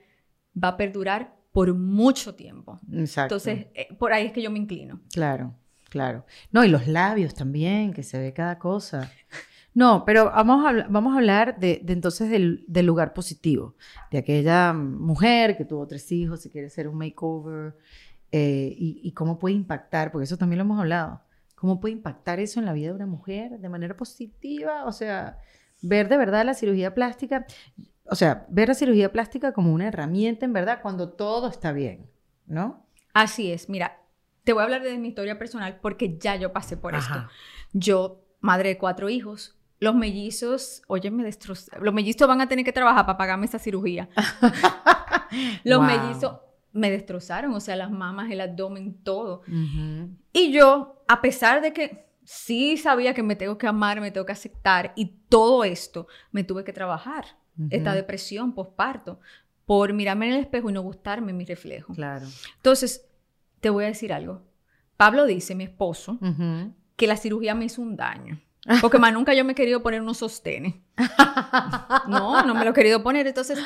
[0.61, 2.79] va a perdurar por mucho tiempo.
[2.91, 3.35] Exacto.
[3.35, 4.99] Entonces, eh, por ahí es que yo me inclino.
[5.11, 5.53] Claro,
[5.89, 6.25] claro.
[6.51, 9.11] No, y los labios también, que se ve cada cosa.
[9.75, 13.75] No, pero vamos a, vamos a hablar de, entonces del, lugar positivo,
[14.11, 17.75] de aquella mujer que tuvo tres hijos y quiere hacer un makeover
[18.31, 21.23] eh, y, y, cómo puede impactar, porque eso también lo hemos hablado,
[21.55, 25.39] cómo puede impactar eso en la vida de una mujer de manera positiva, o sea,
[25.81, 27.47] ver de verdad la cirugía plástica
[28.05, 32.09] o sea, ver la cirugía plástica como una herramienta, en verdad, cuando todo está bien,
[32.45, 32.85] ¿no?
[33.13, 33.69] Así es.
[33.69, 34.01] Mira,
[34.43, 37.27] te voy a hablar de mi historia personal porque ya yo pasé por esto.
[37.71, 41.85] Yo, madre de cuatro hijos, los mellizos, oye, me destrozaron.
[41.85, 44.09] Los mellizos van a tener que trabajar para pagarme esa cirugía.
[45.63, 46.39] los mellizos
[46.73, 49.43] me destrozaron, o sea, las mamas, el abdomen, todo.
[50.33, 54.25] Y yo, a pesar de que sí sabía que me tengo que amar, me tengo
[54.25, 59.19] que aceptar y todo esto, me tuve que trabajar esta depresión postparto,
[59.65, 61.93] por mirarme en el espejo y no gustarme mi reflejo.
[61.93, 62.27] Claro.
[62.57, 63.07] Entonces,
[63.59, 64.41] te voy a decir algo.
[64.97, 66.19] Pablo dice, mi esposo,
[66.95, 68.41] que la cirugía me hizo un daño.
[68.81, 70.75] Porque más nunca yo me he querido poner unos sostenes.
[72.07, 73.27] No, no me lo he querido poner.
[73.27, 73.59] Entonces,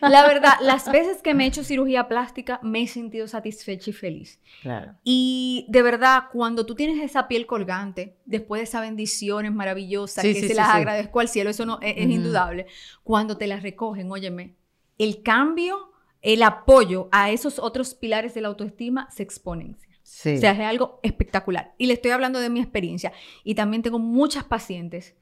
[0.00, 3.92] la verdad, las veces que me he hecho cirugía plástica me he sentido satisfecha y
[3.92, 4.40] feliz.
[4.60, 4.94] Claro.
[5.04, 10.48] Y de verdad, cuando tú tienes esa piel colgante, después de esas bendiciones maravillosas, que
[10.48, 12.66] se las agradezco al cielo, eso no es, indudable.
[13.04, 14.54] Cuando te las recogen, óyeme,
[14.98, 19.91] el cambio, el apoyo a esos otros pilares de la autoestima se exponencia.
[20.02, 21.74] O sea, es algo espectacular.
[21.78, 23.12] Y le estoy hablando de mi experiencia.
[23.44, 25.14] Y también tengo muchas pacientes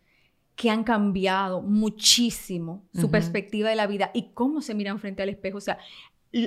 [0.56, 5.30] que han cambiado muchísimo su perspectiva de la vida y cómo se miran frente al
[5.30, 5.58] espejo.
[5.58, 5.78] O sea,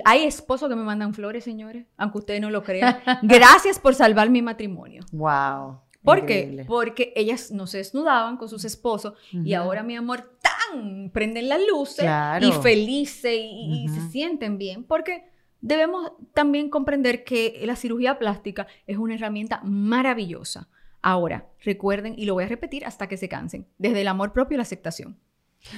[0.05, 2.99] hay esposos que me mandan flores, señores, aunque ustedes no lo crean.
[3.23, 5.03] Gracias por salvar mi matrimonio.
[5.11, 5.79] Wow.
[6.03, 6.65] ¿Por qué?
[6.67, 11.61] Porque ellas no se desnudaban con sus esposos y ahora, mi amor, tan prenden las
[11.67, 12.05] luces
[12.41, 15.23] y felices y, y se sienten bien porque
[15.63, 20.67] Debemos también comprender que la cirugía plástica es una herramienta maravillosa.
[21.01, 24.55] Ahora, recuerden, y lo voy a repetir hasta que se cansen, desde el amor propio
[24.55, 25.17] y la aceptación.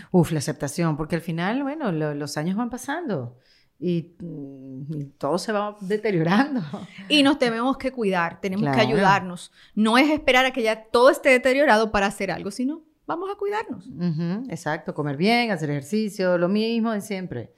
[0.10, 3.38] Uf, la aceptación, porque al final, bueno, los años van pasando
[3.80, 6.64] y, mm, todo se va deteriorando.
[7.08, 9.52] Y nos tenemos que cuidar, tenemos que ayudarnos.
[9.76, 13.38] No es esperar a que ya todo esté deteriorado para hacer algo, sino vamos a
[13.38, 13.88] cuidarnos.
[14.50, 17.54] exacto, comer bien, hacer ejercicio, lo mismo de siempre.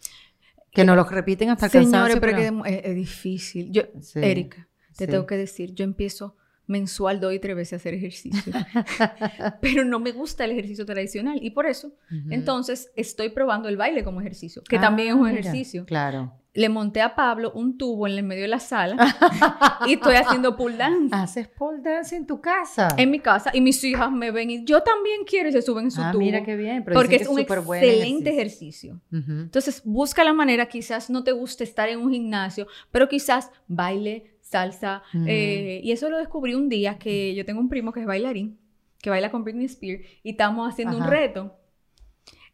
[0.77, 2.63] Que no lo repiten hasta que Señores, pero, pero...
[2.63, 3.71] Que es, difícil.
[3.71, 3.83] Yo,
[4.15, 6.35] Erika, te tengo que decir, yo empiezo
[6.67, 8.53] mensual doy tres veces a hacer ejercicio.
[9.61, 11.93] pero no me gusta el ejercicio tradicional y por eso,
[12.29, 15.85] entonces, estoy probando el baile como ejercicio, que también es un ah, ejercicio.
[15.85, 16.33] Claro.
[16.57, 18.97] Le monté a Pablo un tubo en el medio de la sala
[19.85, 21.15] y estoy haciendo pull dance.
[21.15, 22.87] Haces pole dance en tu casa.
[22.97, 25.85] En mi casa y mis hijas me ven y yo también quiero y se suben
[25.85, 26.23] en su ah, tubo.
[26.23, 26.83] mira qué bien.
[26.83, 28.99] pero porque es que un excelente ejercicio.
[29.11, 29.33] Ujú.
[29.33, 34.33] Entonces, busca la manera, quizás no te guste estar en un gimnasio, pero quizás baile,
[34.41, 35.03] salsa.
[35.13, 35.25] Mm.
[35.27, 38.57] eh, y eso lo descubrí un día que yo tengo un primo que es bailarín,
[38.99, 41.11] que baila con Britney Spears, y estamos haciendo un Ajá.
[41.11, 41.55] reto.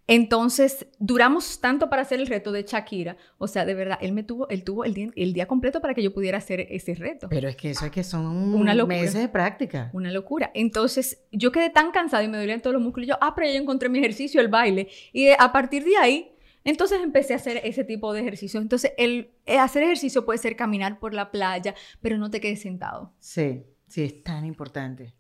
[0.06, 3.16] Entonces, duramos tanto para hacer el reto de Shakira.
[3.38, 5.94] O sea, de verdad, él me tuvo, él tuvo el día, el día completo para
[5.94, 7.28] que yo pudiera hacer ese reto.
[7.30, 8.98] Pero es que eso es que son Una locura.
[8.98, 9.90] meses de práctica.
[9.94, 10.52] Una locura.
[10.54, 13.06] Entonces, yo quedé tan cansada y me dolían todos los músculos.
[13.08, 14.90] Y yo, ah, pero ya encontré mi ejercicio, el baile.
[15.14, 16.36] Y de- a partir de ahí,
[16.66, 18.62] entonces empecé a hacer ese tipo de ejercicios.
[18.62, 22.62] Entonces, el, eh, hacer ejercicio puede ser caminar por la playa, pero no te quedes
[22.62, 23.14] sentado.
[23.20, 25.14] Sí, sí, es tan importante.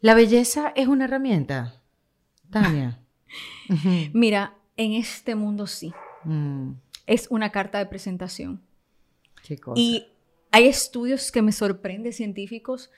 [0.00, 1.82] La belleza es una herramienta,
[2.50, 3.00] Tania.
[4.12, 5.92] Mira, en este mundo sí.
[6.24, 6.72] Mm,
[7.06, 8.62] Es una carta de presentación.
[9.46, 9.80] qué cosa.
[9.80, 10.06] Y
[10.50, 12.90] hay estudios que me sorprenden, científicos,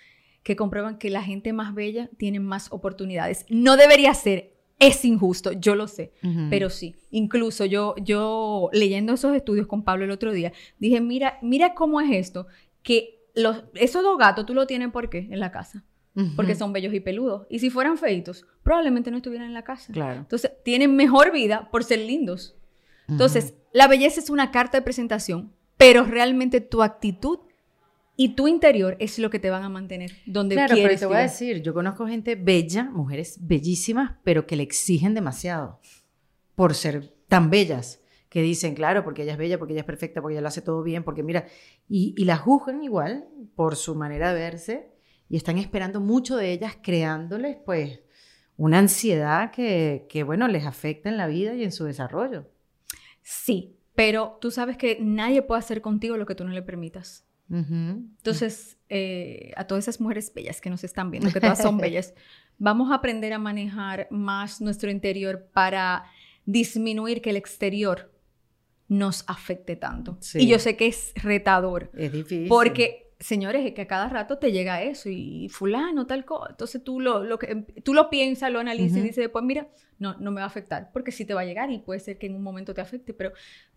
[0.43, 3.47] que comprueban que la gente más bella tiene más oportunidades.
[3.49, 6.13] No debería ser, es injusto, yo lo sé.
[6.51, 11.39] Pero sí, incluso yo, yo leyendo esos estudios con Pablo el otro día, dije, mira,
[11.43, 12.47] mira cómo es esto,
[12.83, 15.27] que los, esos dos gatos tú lo tienes ¿por qué?
[15.31, 15.85] En la casa,
[16.35, 17.47] Porque son bellos y peludos.
[17.51, 19.93] Y si fueran feitos, probablemente no estuvieran en la casa.
[19.93, 20.21] Claro.
[20.21, 22.57] Entonces, tienen mejor vida por ser lindos.
[23.07, 27.41] Entonces, la belleza es una carta de presentación, pero realmente tu actitud
[28.17, 31.17] y tu interior es lo que te van a mantener donde Claro, pero te voy
[31.17, 35.81] a decir, yo conozco gente bella, mujeres bellísimas, pero que le exigen demasiado
[36.55, 38.01] por ser tan bellas,
[38.31, 40.63] que dicen, claro, porque ella es bella, porque ella es perfecta, porque ella lo hace
[40.63, 41.47] todo bien, porque mira,
[41.89, 44.96] y, y la juzgan igual por su manera de verse
[45.29, 48.01] y están esperando mucho de ellas, creándoles pues
[48.57, 52.49] una ansiedad que, que bueno, les afecta en la vida y en su desarrollo.
[53.23, 57.25] Sí, pero tú sabes que nadie puede hacer contigo lo que tú no le permitas.
[57.49, 62.13] Entonces, eh, a todas esas mujeres bellas que nos están viendo, que todas son bellas,
[62.59, 66.05] vamos a aprender a manejar más nuestro interior para
[66.45, 68.13] disminuir que el exterior
[68.89, 70.17] nos afecte tanto.
[70.21, 70.41] Sí.
[70.41, 72.49] Y yo sé que es retador, Es difícil.
[72.49, 76.49] porque, señores, es que a cada rato te llega eso y fulano, tal cosa.
[76.51, 80.15] Entonces tú lo, lo que, tú lo piensas, lo analizas y dices después, mira, no,
[80.19, 82.27] no me va a afectar, porque sí te va a llegar y puede ser que
[82.27, 83.33] en un momento te afecte, pero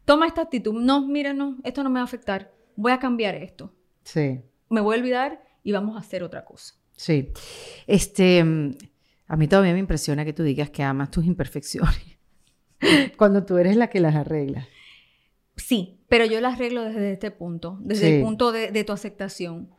[0.06, 3.36] toma esta actitud, no, mira, no, esto no me va a afectar, voy a cambiar
[3.36, 3.74] esto,
[4.04, 4.42] Sí.
[4.70, 6.76] me voy a olvidar y vamos a hacer otra cosa.
[6.96, 7.32] Sí.
[7.88, 8.76] Este, mm,
[9.28, 12.18] a mí todavía me impresiona que tú digas que amas tus imperfecciones
[13.18, 14.68] cuando tú eres la que las arregla.
[15.56, 18.14] Sí, pero yo las arreglo desde este punto, desde Sí.
[18.16, 19.70] el punto de, de tu aceptación.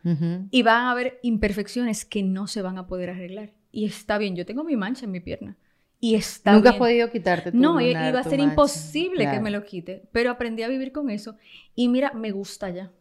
[0.49, 3.51] Y van a haber imperfecciones que no se van a poder arreglar.
[3.71, 5.57] Y está bien, yo tengo mi mancha en mi pierna.
[5.99, 8.53] Y está Nunca has podido quitarte tu No, lunar, iba a ser mancha.
[8.53, 11.35] imposible que me lo quite, pero aprendí a vivir con eso.
[11.75, 12.91] Y mira, me gusta ya,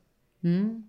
[0.43, 0.83] Mm,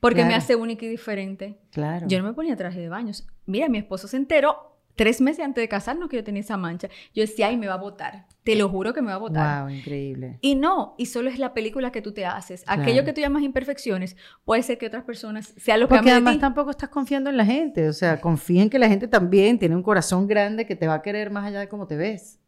[0.00, 1.58] porque me hace única y diferente.
[1.72, 2.06] claro.
[2.08, 3.26] Yo no me ponía traje de baños.
[3.46, 6.88] Mira, mi esposo se enteró tres meses antes de casarnos que yo tenía esa mancha.
[7.14, 8.26] Yo decía, ay, me va a botar.
[8.44, 9.62] Te lo juro que me va a botar.
[9.62, 10.38] Wow, increíble.
[10.40, 12.62] Y no, y solo es la película que tú te haces.
[12.64, 12.82] Claro.
[12.82, 16.06] Aquello que tú llamas imperfecciones, puede ser que otras personas sea lo que Porque amen
[16.06, 16.40] de además ti.
[16.40, 17.88] tampoco estás confiando en la gente.
[17.88, 20.94] O sea, confía en que la gente también tiene un corazón grande que te va
[20.94, 22.38] a querer más allá de cómo te ves.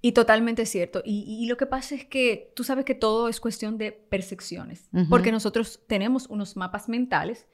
[0.00, 1.02] Y totalmente cierto.
[1.04, 4.88] Y, y lo que pasa es que tú sabes que todo es cuestión de percepciones,
[4.92, 5.08] Ujú.
[5.10, 7.46] porque nosotros tenemos unos mapas mentales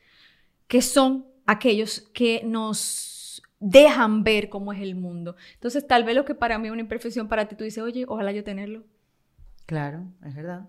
[0.69, 3.14] que son aquellos que nos
[3.67, 5.37] dejan ver cómo es el mundo.
[5.55, 8.05] Entonces, tal vez lo que para mí es una imperfección, para ti tú dices, oye,
[8.07, 8.85] ojalá yo tenerlo.
[9.67, 10.69] Claro, es verdad.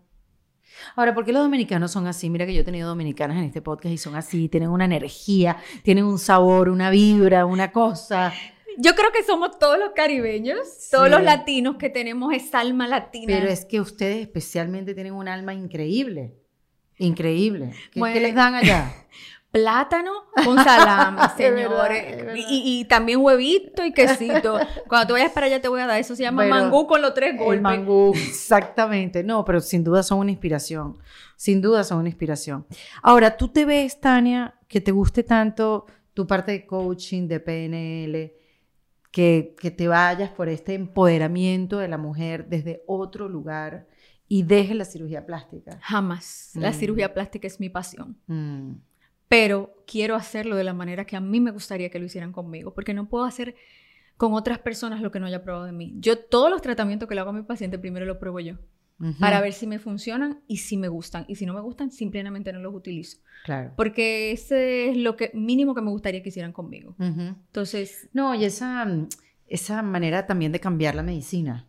[0.95, 2.29] Ahora, ¿por qué los dominicanos son así?
[2.29, 5.57] Mira que yo he tenido dominicanas en este podcast y son así, tienen una energía,
[5.83, 8.33] tienen un sabor, una vibra, una cosa.
[8.77, 13.27] Yo creo que somos todos los caribeños, todos los latinos que tenemos esa alma latina.
[13.27, 16.33] Pero es que ustedes especialmente tienen un alma increíble.
[16.97, 17.71] Increíble.
[17.71, 18.19] ¿Qué, qué Bueno.
[18.21, 18.91] les dan allá?
[19.55, 20.11] Plátano
[20.43, 22.03] con salami, señores.
[22.07, 22.33] es verdad.
[22.35, 24.59] y, y también huevito y quesito.
[24.89, 25.97] Cuando tú vayas para allá te voy a dar.
[25.99, 27.61] Eso se llama Pero mangú con los tres El golpes.
[27.61, 29.23] mangú, exactamente.
[29.23, 30.97] No, pero sin duda son una inspiración.
[31.37, 32.65] Sin duda son una inspiración.
[33.01, 38.33] Ahora, ¿tú te ves, Tania, que te guste tanto tu parte de coaching, de PNL,
[39.11, 43.87] que, que te vayas por este empoderamiento de la mujer desde otro lugar
[44.27, 45.77] y dejes la cirugía plástica?
[45.81, 46.51] Jamás.
[46.55, 46.73] La Mm.
[46.73, 48.17] cirugía plástica es mi pasión.
[48.27, 48.71] Mm,
[49.27, 52.73] Pero quiero hacerlo de la manera que a mí me gustaría que lo hicieran conmigo.
[52.73, 53.55] Porque no puedo hacer
[54.17, 55.95] con otras personas lo que no haya probado de mí.
[55.97, 58.55] Yo todos los tratamientos que le hago a mi paciente primero los pruebo yo.
[59.19, 61.25] Para ver si me funcionan y si me gustan.
[61.27, 63.17] Y si no me gustan, simplemente no los utilizo.
[63.43, 63.73] Claro.
[63.75, 66.95] Porque ese es lo que mínimo que me gustaría que hicieran conmigo.
[66.97, 67.21] Ujú.
[67.21, 68.87] Entonces, No, y esa,
[69.47, 71.67] esa manera también de cambiar la medicina.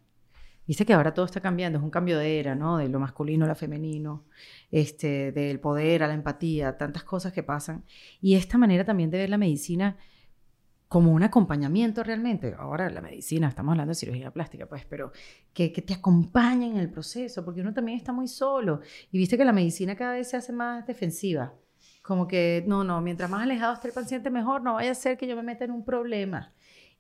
[0.67, 2.79] Viste que ahora todo está cambiando, es un cambio de era, ¿no?
[2.79, 4.25] De lo masculino a lo femenino,
[4.71, 7.85] este, del poder a la empatía, tantas cosas que pasan.
[8.21, 9.97] Y esta manera también de ver la medicina
[10.89, 12.55] como un acompañamiento realmente.
[12.59, 15.13] Ahora la medicina, estamos hablando de cirugía plástica, pues, pero
[15.53, 18.81] que, que te acompaña en el proceso, porque uno también está muy solo.
[19.11, 21.55] Y viste que la medicina cada vez se hace más defensiva.
[22.03, 25.19] Como que, no, no, mientras más alejado esté el paciente, mejor, no vaya a ser
[25.19, 26.53] que yo me meta en un problema.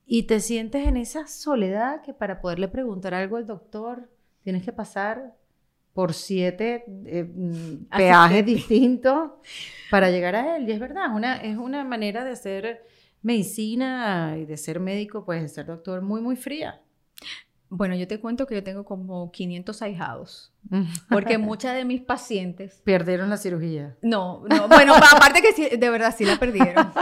[0.06, 4.08] Y te sientes en esa soledad que para poderle preguntar algo al doctor
[4.44, 5.34] tienes que pasar
[5.92, 9.32] por siete eh, mm, peajes distintos
[9.90, 10.68] para llegar a él.
[10.68, 12.84] Y es verdad, una, es una manera de hacer
[13.22, 16.80] medicina y de ser médico, pues de ser doctor muy, muy fría.
[17.68, 20.52] Bueno, yo te cuento que yo tengo como 500 ahijados,
[21.10, 22.80] porque muchas de mis pacientes...
[22.84, 23.96] Perdieron la cirugía.
[24.02, 26.92] No, no, bueno, aparte que sí, de verdad sí la perdieron,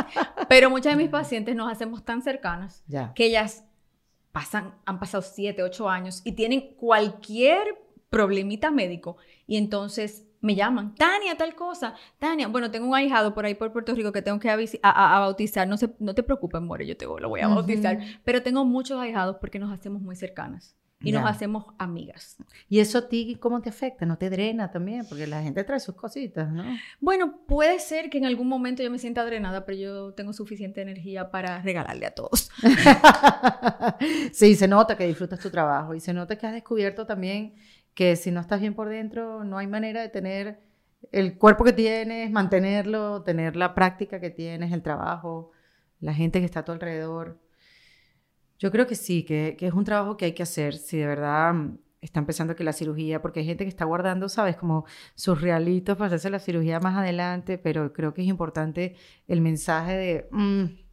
[0.48, 2.84] pero muchas de mis pacientes nos hacemos tan cercanas
[3.14, 3.64] que ellas
[4.32, 7.62] pasan, han pasado 7, 8 años y tienen cualquier
[8.10, 9.16] problemita médico.
[9.46, 13.72] Y entonces me llaman, Tania, tal cosa, Tania, bueno, tengo un ahijado por ahí por
[13.72, 17.06] Puerto Rico que tengo que a, bautizar, no, se, no te preocupes, More, yo te
[17.06, 21.24] lo voy a bautizar, pero tengo muchos ahijados porque nos hacemos muy cercanas y nos
[21.26, 22.36] hacemos amigas.
[22.68, 24.06] ¿Y eso a ti cómo te afecta?
[24.06, 25.06] ¿No te drena también?
[25.08, 26.64] Porque la gente trae sus cositas, ¿no?
[27.00, 30.80] Bueno, puede ser que en algún momento yo me sienta drenada, pero yo tengo suficiente
[30.80, 32.50] energía para regalarle a todos.
[34.32, 37.54] sí, se nota que disfrutas tu trabajo y se nota que has descubierto también
[37.94, 40.60] que si no estás bien por dentro, no hay manera de tener
[41.12, 45.52] el cuerpo que tienes, mantenerlo, tener la práctica que tienes, el trabajo,
[46.00, 47.40] la gente que está a tu alrededor.
[48.58, 51.54] Yo creo que sí, que, es un trabajo que hay que hacer, si de verdad
[51.54, 55.40] mm, está empezando que la cirugía, porque hay gente que está guardando, sabes, como sus
[55.40, 58.96] realitos para hacerse la cirugía más adelante, pero creo que es importante
[59.28, 60.28] el mensaje de...
[60.30, 60.84] Mm,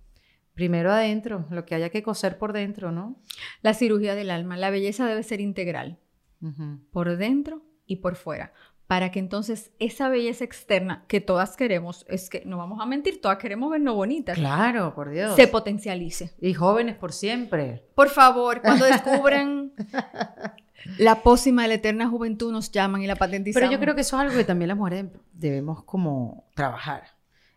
[0.53, 3.19] primero adentro, lo que haya que coser por dentro, ¿no?
[3.61, 5.97] La cirugía del alma, la belleza debe ser integral
[6.91, 8.53] por dentro y por fuera,
[8.87, 13.21] para que entonces esa belleza externa que todas queremos, es que no vamos a mentir,
[13.21, 14.37] todas queremos vernos bonitas.
[14.37, 15.33] Claro, por Dios.
[15.35, 16.33] Se potencialice.
[16.41, 17.85] Y jóvenes por siempre.
[17.95, 19.71] Por favor, cuando descubran
[20.97, 23.61] la pócima de la eterna juventud, nos llaman y la patentizamos.
[23.61, 27.03] Pero yo creo que eso es algo que también las mujeres debemos como trabajar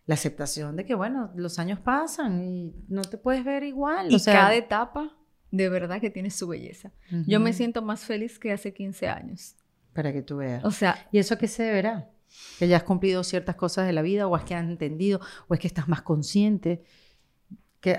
[0.07, 4.07] la aceptación de que, bueno, los años pasan y no te puedes ver igual.
[4.09, 5.17] Y cada etapa
[5.55, 6.91] de verdad que tiene su belleza.
[7.27, 9.55] Yo me siento más feliz que hace 15 años.
[9.93, 10.65] Para que tú veas.
[10.65, 12.11] O sea, ¿y eso qué se deberá?
[12.59, 15.55] ¿Que ya has cumplido ciertas cosas de la vida o es que has entendido o
[15.55, 16.83] es que estás más consciente?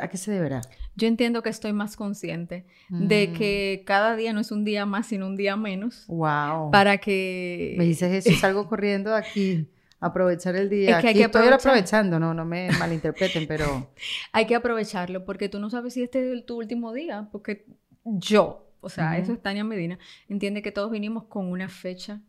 [0.02, 0.62] ¿A qué se deberá?
[0.96, 3.34] Yo entiendo que estoy más consciente de mm.
[3.38, 6.06] que cada día no es un día más, sino un día menos.
[6.08, 6.72] Wow.
[6.72, 7.76] Para que...
[7.78, 9.70] Me dices eso, salgo corriendo aquí
[10.06, 10.98] aprovechar el día.
[10.98, 13.92] Es que hay que estoy aprovechando, no, no me malinterpreten, pero...
[14.32, 17.66] hay que aprovecharlo porque tú no sabes si este es tu último día, porque
[18.04, 19.98] yo, o sea, eso es Tania Medina,
[20.30, 22.22] entiende que todos vinimos con una fecha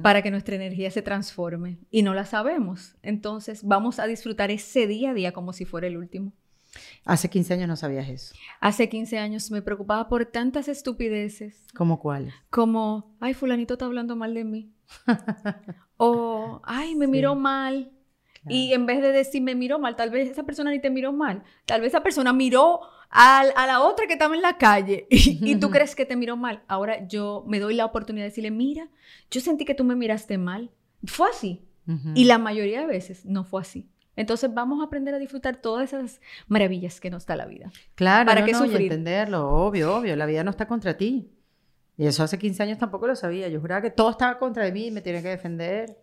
[0.00, 2.94] para que nuestra energía se transforme y no la sabemos.
[3.02, 6.32] Entonces vamos a disfrutar ese día a día como si fuera el último.
[7.04, 8.34] Hace 15 años no sabías eso.
[8.60, 11.64] Hace 15 años me preocupaba por tantas estupideces.
[11.74, 12.34] ¿Cómo cuáles?
[12.50, 14.75] Como, ay, fulanito está hablando mal de mí.
[15.96, 17.92] o, ay, me miró mal.
[18.48, 21.12] Y en vez de decir me miró mal, tal vez esa persona ni te miró
[21.12, 21.42] mal.
[21.64, 22.80] Tal vez esa persona miró
[23.10, 26.62] a, la otra que estaba en la calle y, tú crees que te miró mal.
[26.68, 28.88] Ahora yo me doy la oportunidad de decirle, mira,
[29.30, 30.70] yo sentí que tú me miraste mal.
[31.04, 31.62] Fue así.
[32.16, 33.88] Y la mayoría de veces no fue así.
[34.16, 37.70] Entonces vamos a aprender a disfrutar todas esas maravillas que nos da la vida.
[37.94, 40.16] Claro, ¿Para no, Y entenderlo, obvio, obvio.
[40.16, 41.30] La vida no está contra ti.
[41.96, 43.48] Y eso hace 15 años tampoco lo sabía.
[43.48, 45.96] Yo juraba que todo estaba contra de mí y me tenía que defender.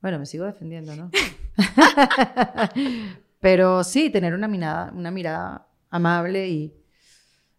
[0.00, 1.10] Bueno, me sigo defendiendo, ¿no?
[3.40, 6.74] Pero sí, tener una mirada, una mirada amable y,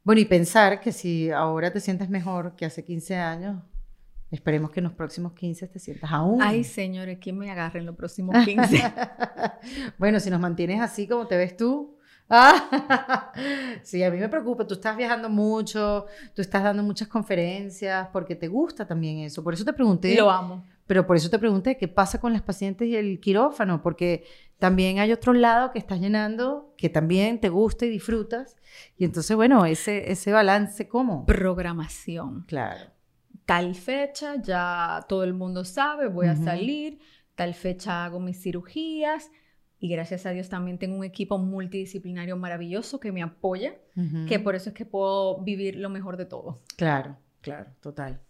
[0.04, 3.64] bueno, y pensar que si ahora te sientes mejor que hace 15 años,
[4.32, 6.42] esperemos que en los próximos 15 te sientas aún.
[6.42, 8.82] Ay, señores, ¿quién me agarre en los próximos 15?
[9.98, 11.98] bueno, si nos mantienes así como te ves tú,
[12.34, 13.34] Ah,
[13.84, 14.66] sí, a mí me preocupa.
[14.66, 19.44] Tú estás viajando mucho, tú estás dando muchas conferencias, porque te gusta también eso.
[19.44, 20.16] Por eso te pregunté.
[20.16, 20.64] Lo amo.
[20.88, 24.24] Pero por eso te pregunté qué pasa con las pacientes y el quirófano, porque
[24.60, 28.56] también hay otro lado que estás llenando, que también te gusta y disfrutas.
[28.98, 31.26] Y entonces, bueno, ese, ese balance, ¿cómo?
[31.26, 32.46] Programación.
[32.48, 32.92] Claro.
[33.46, 37.00] Tal fecha, ya todo el mundo sabe, voy a salir.
[37.36, 39.30] Tal fecha hago mis cirugías
[39.82, 43.74] y gracias a Dios también tengo un equipo multidisciplinario maravilloso que me apoya,
[44.28, 46.62] que por eso es que puedo vivir lo mejor de todo.
[46.78, 48.22] Claro, claro, total.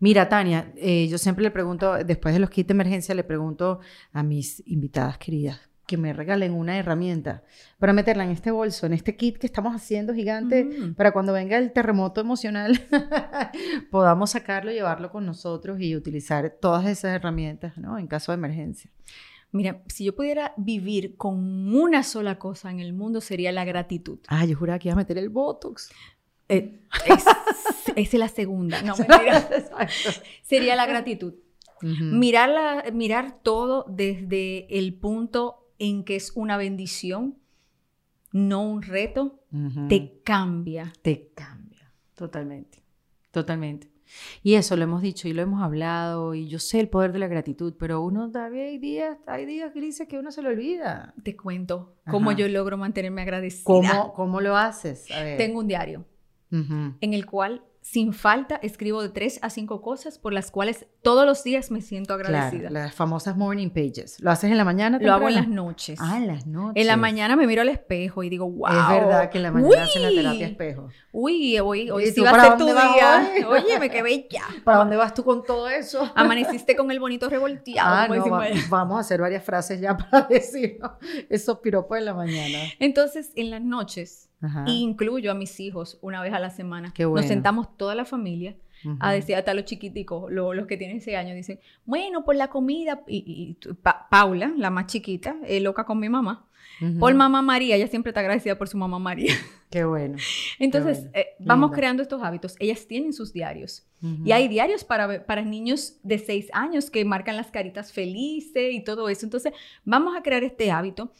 [0.00, 3.78] Mira, Tania, eh, yo siempre le pregunto, después de los kits de emergencia, le pregunto
[4.12, 7.44] a mis invitadas queridas, que me regalen una herramienta
[7.78, 10.94] para meterla en este bolso, en este kit que estamos haciendo gigante, Mm.
[10.96, 12.72] para cuando venga el terremoto emocional,
[13.92, 17.98] podamos sacarlo, llevarlo con nosotros y utilizar todas esas herramientas, ¿no?
[17.98, 18.90] En caso de emergencia.
[19.52, 24.18] Mira, si yo pudiera vivir con una sola cosa en el mundo sería la gratitud.
[24.28, 25.90] Ah, yo juraba que iba a meter el Botox.
[26.48, 27.24] Eh, es,
[27.96, 28.82] es la segunda.
[28.82, 29.48] No, mentira.
[30.42, 31.34] Sería la gratitud.
[31.82, 32.04] Ujú.
[32.04, 37.36] Mirar, la- mirar todo desde el punto en que es una bendición,
[38.32, 39.42] no un reto,
[39.88, 40.92] te cambia.
[41.02, 41.92] te cambia.
[42.14, 42.82] Totalmente.
[43.30, 43.90] Totalmente.
[44.42, 47.18] Y eso lo hemos dicho y lo hemos hablado y yo sé el poder de
[47.18, 51.14] la gratitud, pero uno todavía hay días, hay días grises que uno se lo olvida.
[51.22, 53.64] Te cuento cómo yo logro mantenerme agradecida.
[53.64, 55.10] ¿Cómo, cómo lo haces?
[55.10, 55.38] A ver.
[55.38, 56.04] Tengo un diario
[56.50, 61.24] en el cual sin falta escribo de tres a cinco cosas por las cuales todos
[61.24, 62.68] los días me siento Claro, agradecida.
[62.68, 64.16] las famosas morning pages.
[64.20, 64.98] ¿Lo haces en la mañana?
[65.00, 65.68] Lo hago en las temprano?
[65.68, 65.98] noches.
[66.02, 66.80] Ah, en las noches.
[66.82, 68.66] en la mañana me miro al espejo y digo, wow.
[68.68, 70.88] Es verdad que en la mañana hacen la terapia espejo.
[71.12, 73.30] Uy, hoy, hoy ¿Y sí va a ser tu día.
[73.36, 73.42] hoy?
[73.64, 74.42] Oye, me quedé bella.
[74.64, 76.10] ¿Para dónde vas tú con todo eso?
[76.16, 77.88] Amaneciste con el bonito revolteado.
[77.94, 80.98] Ah, como no, va- vamos a hacer varias frases ya para decir ¿no?
[81.30, 82.58] esos piropos en la mañana.
[82.80, 84.64] Entonces, en las noches, Ajá.
[84.68, 86.92] incluyo a mis hijos una vez a la semana.
[86.94, 87.22] Qué bueno.
[87.22, 88.56] Nos sentamos toda la familia
[89.00, 92.48] a decir hasta los chiquiticos, lo- los que tienen ese año, dicen, bueno, por la
[92.48, 93.02] comida.
[93.08, 96.46] Y, Pa- Paula, la más chiquita, es loca con mi mamá.
[97.00, 99.32] Por mamá María, ella siempre está agradecida por su mamá María.
[99.70, 100.18] Qué bueno.
[100.58, 101.10] Entonces, bueno.
[101.14, 102.54] eh, vamos creando estos hábitos.
[102.58, 103.86] Ellas tienen sus diarios.
[104.24, 108.84] Y hay diarios para, para niños de 6 años que marcan las caritas felices y
[108.84, 109.24] todo eso.
[109.24, 109.52] Entonces,
[109.84, 111.10] vamos a crear este hábito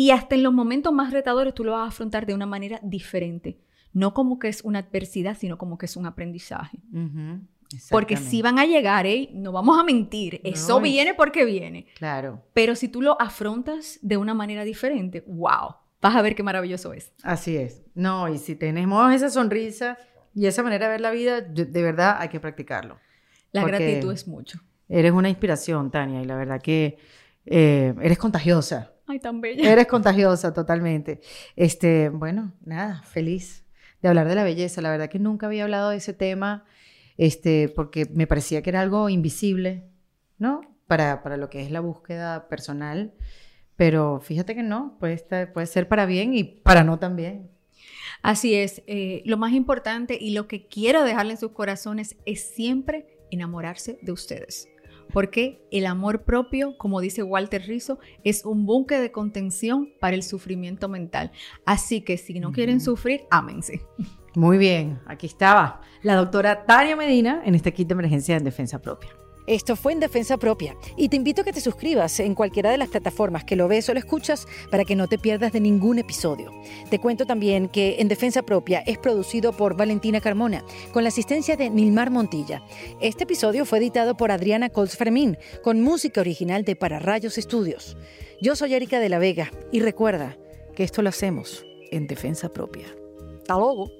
[0.00, 2.80] y hasta en los momentos más retadores tú lo vas a afrontar de una manera
[2.82, 3.58] diferente.
[3.92, 6.78] No como que es una adversidad, sino como que es un aprendizaje.
[7.90, 9.28] Porque si van a llegar, ¿eh?
[9.34, 11.84] no vamos a mentir, eso viene porque viene.
[11.98, 16.42] Claro, Pero si tú lo afrontas de una manera diferente, wow, vas a ver qué
[16.42, 17.12] maravilloso es.
[17.22, 17.82] así es.
[17.94, 19.98] No, y si tenemos esa sonrisa
[20.34, 22.96] y esa manera de ver la vida, de verdad hay que practicarlo.
[23.52, 24.60] La gratitud es mucho.
[24.88, 26.96] Eres una inspiración, Tania, y la verdad que
[27.50, 28.94] eh, eres contagiosa.
[29.06, 29.70] Ay, tan bella.
[29.70, 31.20] Eres contagiosa totalmente.
[31.56, 33.64] Este, bueno, nada, feliz
[34.00, 34.80] de hablar de la belleza.
[34.80, 36.64] La verdad que nunca había hablado de ese tema,
[37.18, 39.84] este, porque me parecía que era algo invisible,
[40.38, 40.60] ¿no?
[40.86, 43.12] Para, para lo que es la búsqueda personal.
[43.76, 47.50] Pero fíjate que no, puede, estar- puede ser para bien y para no también.
[48.22, 52.54] Así es, eh, lo más importante y lo que quiero dejarle en sus corazones es
[52.54, 54.68] siempre enamorarse de ustedes.
[55.12, 60.22] Porque el amor propio, como dice Walter Rizzo, es un buque de contención para el
[60.22, 61.32] sufrimiento mental.
[61.64, 63.82] Así que si no quieren sufrir, ámense.
[64.34, 68.80] Muy bien, aquí estaba la doctora Tania Medina en este kit de emergencia en defensa
[68.80, 69.19] propia.
[69.50, 72.78] Esto fue en Defensa Propia y te invito a que te suscribas en cualquiera de
[72.78, 75.98] las plataformas que lo ves o lo escuchas para que no te pierdas de ningún
[75.98, 76.52] episodio.
[76.88, 81.56] Te cuento también que En Defensa Propia es producido por Valentina Carmona con la asistencia
[81.56, 82.62] de Nilmar Montilla.
[83.00, 87.96] Este episodio fue editado por Adriana Colts Fermín con música original de Para Rayos Estudios.
[88.40, 90.38] Yo soy Erika de la Vega y recuerda
[90.76, 92.86] que esto lo hacemos en Defensa Propia.
[93.40, 93.99] Hasta luego.